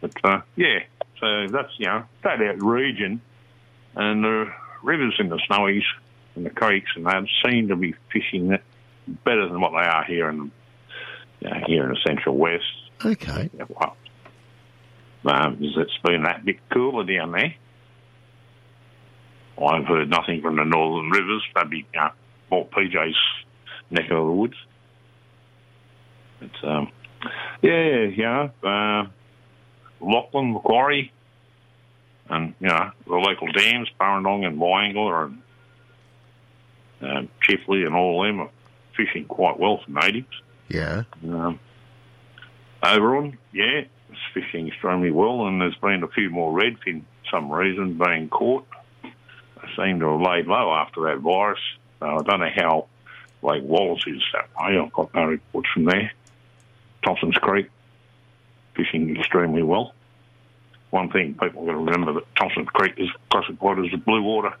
[0.00, 0.80] But uh, yeah,
[1.20, 3.20] so that's you know that out region,
[3.94, 4.52] and the
[4.82, 5.84] rivers in the snowies
[6.36, 8.62] and the creeks and that seem to be fishing it
[9.24, 10.50] better than what they are here in
[11.42, 12.64] know, here in the central west.
[13.04, 13.50] Okay.
[13.56, 13.96] Yeah, well,
[15.26, 17.54] um, it's been that bit cooler down there.
[19.58, 21.42] I've heard nothing from the northern rivers.
[21.54, 21.86] That'd be
[22.50, 23.16] more PJ's
[23.90, 24.56] neck of the woods.
[26.40, 26.92] But um,
[27.62, 29.06] yeah, yeah, uh,
[30.00, 31.10] Lachlan, Macquarie,
[32.28, 35.42] and you know the local dams, Burrendong and Wyangala and
[37.00, 38.50] um, Chifley and all them are
[38.96, 40.42] fishing quite well for natives.
[40.68, 41.02] Yeah.
[41.24, 41.60] Um,
[42.82, 47.50] Oberon, yeah, it's fishing extremely well, and there's been a few more redfin, for some
[47.50, 48.66] reason, being caught.
[49.02, 51.60] They seem to have laid low after that virus.
[52.00, 52.86] Uh, I don't know how
[53.42, 54.78] Lake Wallace is that way.
[54.78, 56.12] I've got no reports from there.
[57.04, 57.68] Thompson's Creek,
[58.74, 59.94] fishing extremely well.
[60.90, 64.54] One thing people got to remember that Thompson's Creek is classified as a blue water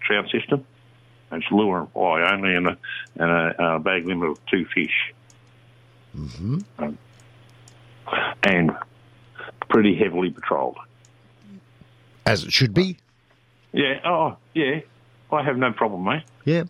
[0.00, 0.64] trout system.
[1.30, 2.78] It's lure and fly only, in a,
[3.16, 5.12] and a, a bag limit of two fish.
[6.16, 6.58] Mm-hmm.
[6.78, 6.98] Um,
[8.42, 8.72] and
[9.68, 10.78] pretty heavily patrolled.
[12.24, 12.96] As it should be.
[13.72, 14.00] Yeah.
[14.04, 14.80] Oh, yeah.
[15.30, 16.22] I have no problem, mate.
[16.44, 16.64] Yeah.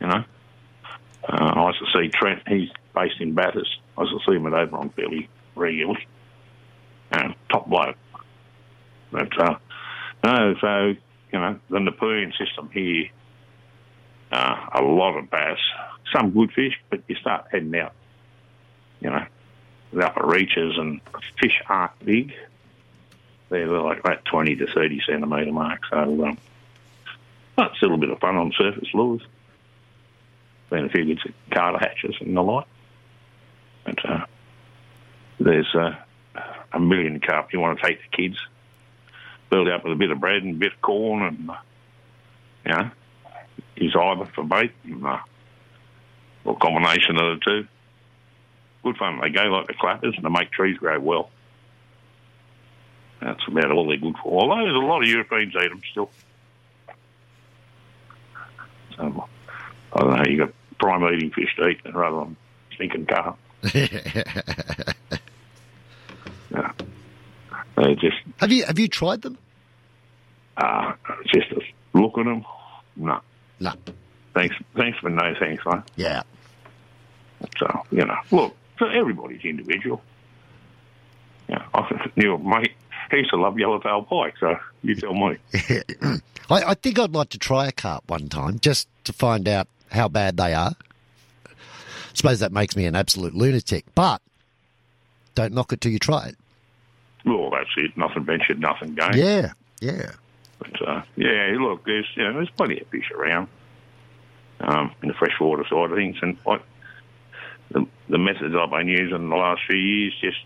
[0.00, 0.24] You know,
[1.28, 2.42] uh, I used to see Trent.
[2.48, 3.78] He's based in Bathurst.
[3.96, 6.06] I used to see him at Oberon fairly regularly.
[7.12, 7.96] Uh, top bloke.
[9.12, 9.56] But uh,
[10.24, 10.94] no, so
[11.32, 13.06] you know the Nepean system here.
[14.30, 15.58] Uh, a lot of bass,
[16.12, 17.92] some good fish, but you start heading out.
[19.00, 19.26] You know,
[19.92, 21.00] the upper reaches and
[21.40, 22.32] fish aren't big.
[23.48, 25.80] They're like that twenty to thirty centimetre mark.
[25.90, 26.38] So um,
[27.58, 29.22] it's a little bit of fun on surface lures.
[30.68, 32.66] Been a few good carter hatches and the like.
[33.84, 34.26] But uh,
[35.40, 35.96] there's uh,
[36.72, 37.52] a million carp.
[37.52, 38.38] You want to take the kids,
[39.50, 41.56] build up with a bit of bread and a bit of corn, and uh,
[42.64, 42.90] you know,
[43.80, 45.18] use either for bait, and, uh,
[46.44, 47.66] or a combination of the two.
[48.82, 49.20] Good fun.
[49.20, 51.30] They go like the clappers, and they make trees grow well.
[53.20, 54.40] That's about all they're good for.
[54.40, 56.10] Although there's a lot of Europeans eat them still.
[58.96, 59.28] So,
[59.92, 62.36] I don't know, you've got prime eating fish to eat rather than
[62.74, 63.36] stinking carp.
[63.74, 63.90] yeah.
[67.76, 69.38] They just Have you have you tried them?
[70.56, 70.92] uh,
[71.26, 71.46] just
[71.94, 72.44] look at them.
[72.96, 73.20] No.
[73.60, 73.72] No.
[74.34, 75.82] Thanks, thanks, but no thanks, mate.
[75.96, 76.22] Yeah.
[77.58, 80.02] So you know, look, so everybody's individual.
[81.48, 82.72] Yeah, I knew a mate.
[83.10, 85.36] He used to love yellowtail pike, so you tell me.
[86.50, 89.66] I, I think I'd like to try a carp one time just to find out
[89.90, 90.72] how bad they are.
[92.14, 94.22] suppose that makes me an absolute lunatic, but
[95.34, 96.36] don't knock it till you try it.
[97.24, 97.96] Well, that's it.
[97.96, 99.16] Nothing ventured, nothing gained.
[99.16, 100.12] Yeah, yeah.
[100.60, 103.48] But uh, yeah, look, there's you know, there's plenty of fish around
[104.60, 106.62] um, in the freshwater side of things, and like
[107.70, 110.38] the the methods I've been using the last few years, just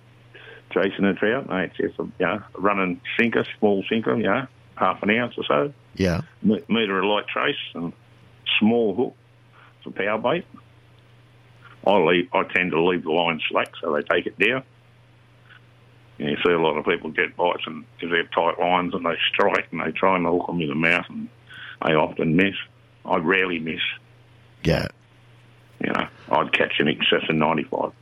[0.73, 1.73] chasing a trout, mate.
[1.77, 4.47] Just a, you know, a running sinker, small sinker, you know,
[4.77, 6.23] half an ounce or so, Yeah.
[6.43, 7.93] me- metre of light trace, and
[8.61, 9.17] small hook
[9.83, 10.45] for power bait.
[11.87, 14.63] I leave, I tend to leave the line slack so they take it down.
[16.19, 18.95] And you see a lot of people get bites and because they have tight lines
[18.95, 21.29] and they strike and they try and hook them in the mouth and
[21.85, 22.55] they often miss.
[23.05, 23.81] I rarely miss.
[24.63, 24.87] Yeah.
[25.81, 27.93] You know, I'd catch in excess of 95%.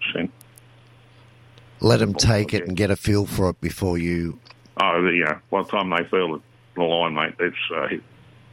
[1.81, 4.39] Let them take it and get a feel for it before you.
[4.81, 5.41] Oh, yeah.
[5.51, 7.89] By the time they feel the- line, mate, it's uh,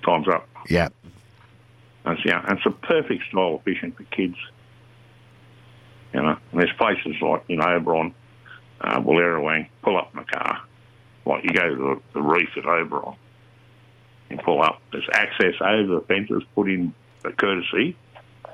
[0.05, 0.47] time's up.
[0.69, 0.89] Yeah.
[2.05, 4.35] That's, yeah, and it's a perfect style of fishing for kids.
[6.13, 8.13] You know, and there's places like, you know, Oberon,
[8.81, 10.61] uh, Wallerawang, pull up in the car.
[11.25, 13.15] Like you go to the, the reef at Oberon
[14.29, 14.81] and pull up.
[14.91, 17.95] There's access over the fences put in a courtesy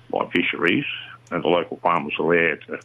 [0.10, 0.86] by fisheries,
[1.32, 2.80] and the local farmers are there to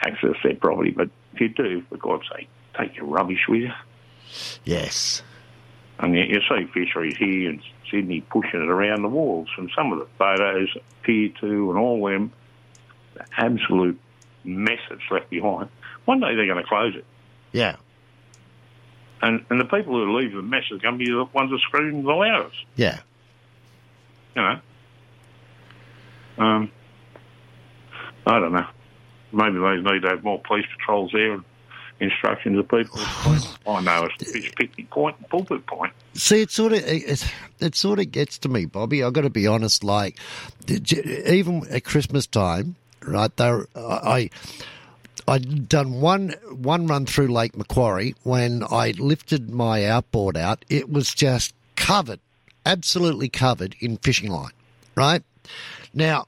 [0.00, 0.90] access their property.
[0.90, 2.48] But if you do, for God's sake,
[2.78, 3.72] take your rubbish with you.
[4.64, 5.22] Yes.
[5.98, 9.92] And you, you see fisheries here in Sydney pushing it around the walls, and some
[9.92, 10.68] of the photos
[11.00, 12.32] appear to, and all them,
[13.14, 13.98] the absolute
[14.44, 15.68] mess that's left behind.
[16.06, 17.04] One day they're going to close it.
[17.52, 17.76] Yeah.
[19.22, 21.60] And and the people who leave the mess are going to be the ones that
[21.60, 23.00] screwing the loudest, Yeah.
[24.34, 24.60] you know.
[26.38, 26.70] Um,
[28.26, 28.66] I don't know.
[29.32, 31.44] Maybe they need to have more police patrols there and
[31.98, 32.98] instructions of people.
[33.66, 35.92] I know it's fish picnic point and pulpit point.
[36.14, 37.26] See, it sort of it,
[37.60, 39.02] it sort of gets to me, Bobby.
[39.02, 39.82] I've got to be honest.
[39.82, 40.18] Like,
[40.68, 43.34] even at Christmas time, right?
[43.36, 44.28] There, I
[45.28, 48.14] I'd done one one run through Lake Macquarie.
[48.22, 52.20] When I lifted my outboard out, it was just covered,
[52.64, 54.52] absolutely covered in fishing line.
[54.94, 55.22] Right
[55.94, 56.24] now,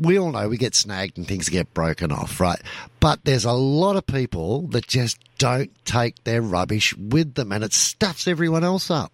[0.00, 2.60] we all know we get snagged and things get broken off, right?
[3.00, 7.62] But there's a lot of people that just don't take their rubbish with them, and
[7.62, 9.12] it stuffs everyone else up.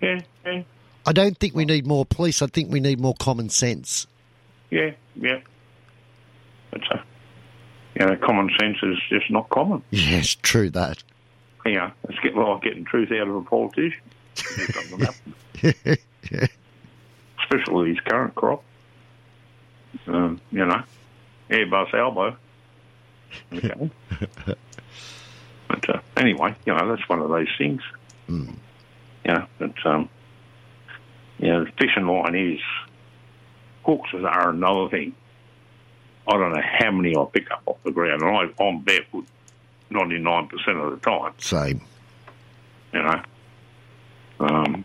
[0.00, 0.62] Yeah, yeah,
[1.06, 2.42] I don't think we need more police.
[2.42, 4.06] I think we need more common sense.
[4.70, 5.40] yeah, yeah.
[6.72, 6.98] Uh,
[7.98, 9.82] you know, common sense is just not common.
[9.90, 11.02] Yes, true that.
[11.64, 14.00] Yeah, it's get, like getting truth out of a politician.
[17.42, 18.62] Especially his current crop.
[20.06, 20.82] Um, you know,
[21.50, 22.36] Airbus elbow.
[23.52, 23.90] Okay.
[25.68, 27.82] but uh, anyway, you know, that's one of those things.
[28.28, 28.56] Mm.
[29.24, 30.08] Yeah, but um,
[31.38, 32.60] you know, the fishing line is
[33.84, 35.14] hooks are another thing.
[36.28, 39.26] I don't know how many I pick up off the ground, and I, I'm barefoot
[39.90, 41.32] ninety nine percent of the time.
[41.38, 41.80] Same.
[42.92, 43.22] You know,
[44.40, 44.84] um,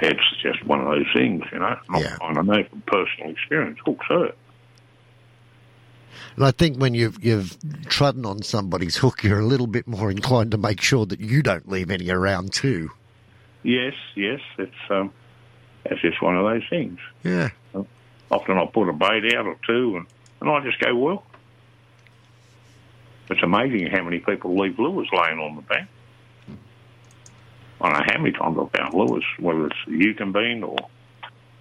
[0.00, 1.44] it's just one of those things.
[1.52, 2.16] You know, Yeah.
[2.20, 4.36] I, I know from personal experience, hooks hurt.
[6.36, 10.10] And I think when you've you've trodden on somebody's hook, you're a little bit more
[10.10, 12.90] inclined to make sure that you don't leave any around too.
[13.62, 15.12] Yes, yes, it's um,
[15.84, 16.98] it's just one of those things.
[17.22, 17.50] Yeah.
[18.34, 20.06] Often I'll put a bait out or two, and,
[20.40, 21.22] and I just go, well,
[23.30, 25.88] it's amazing how many people leave lures laying on the bank.
[27.80, 30.76] I don't know how many times I've found lures, whether it's Eucumbene or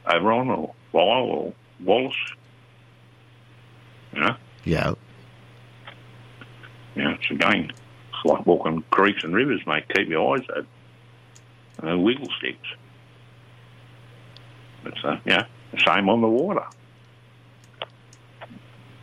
[0.08, 2.16] Oberon or Lyell or Wallace.
[4.14, 4.94] You know, Yeah.
[6.96, 9.84] you know, it's again, it's like walking creeks and rivers, mate.
[9.94, 10.68] Keep your eyes open.
[11.88, 12.68] Uh, wiggle sticks.
[14.86, 15.46] It's, uh, yeah,
[15.80, 16.66] same on the water.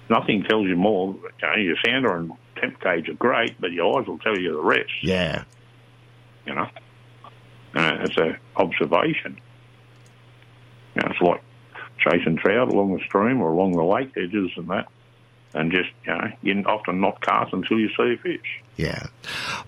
[0.09, 1.15] Nothing tells you more.
[1.15, 4.53] You know, your sounder and temp gauge are great, but your eyes will tell you
[4.53, 4.91] the rest.
[5.03, 5.45] Yeah.
[6.47, 6.69] You know,
[7.75, 9.39] uh, it's a observation.
[10.97, 11.43] You know, it's like
[11.99, 14.89] chasing trout along the stream or along the lake edges and that,
[15.55, 18.63] and just you know, you often not cast until you see a fish.
[18.77, 19.07] Yeah.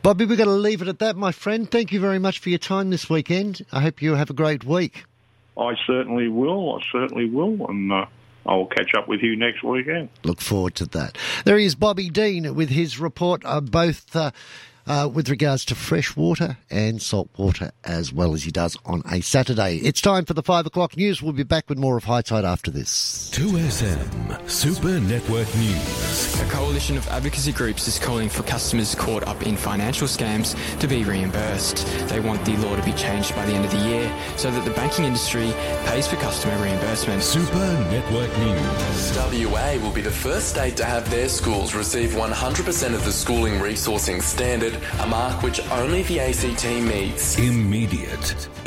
[0.03, 1.71] Bobby, we're going to leave it at that, my friend.
[1.71, 3.65] Thank you very much for your time this weekend.
[3.71, 5.05] I hope you have a great week.
[5.57, 6.77] I certainly will.
[6.77, 8.07] I certainly will, and uh,
[8.47, 10.09] I will catch up with you next weekend.
[10.25, 11.17] Look forward to that.
[11.45, 14.31] There he is, Bobby Dean, with his report, uh, both uh,
[14.87, 19.03] uh, with regards to fresh water and salt water, as well as he does on
[19.11, 19.76] a Saturday.
[19.78, 21.22] It's time for the five o'clock news.
[21.22, 23.30] We'll be back with more of High Tide after this.
[23.35, 26.41] 2SM Super Network News.
[26.41, 30.89] A coalition of advocacy groups is calling for customers caught up in financial scams to
[30.89, 31.87] be reimbursed.
[32.09, 34.64] They want the law to be changed by the end of the year so that
[34.64, 35.53] the banking industry
[35.87, 37.22] pays for customer reimbursement.
[37.22, 37.59] Super
[37.91, 39.16] Network News.
[39.16, 43.55] WA will be the first state to have their schools receive 100% of the schooling
[43.55, 47.39] resourcing standard, a mark which only the ACT meets.
[47.39, 48.49] Immediate,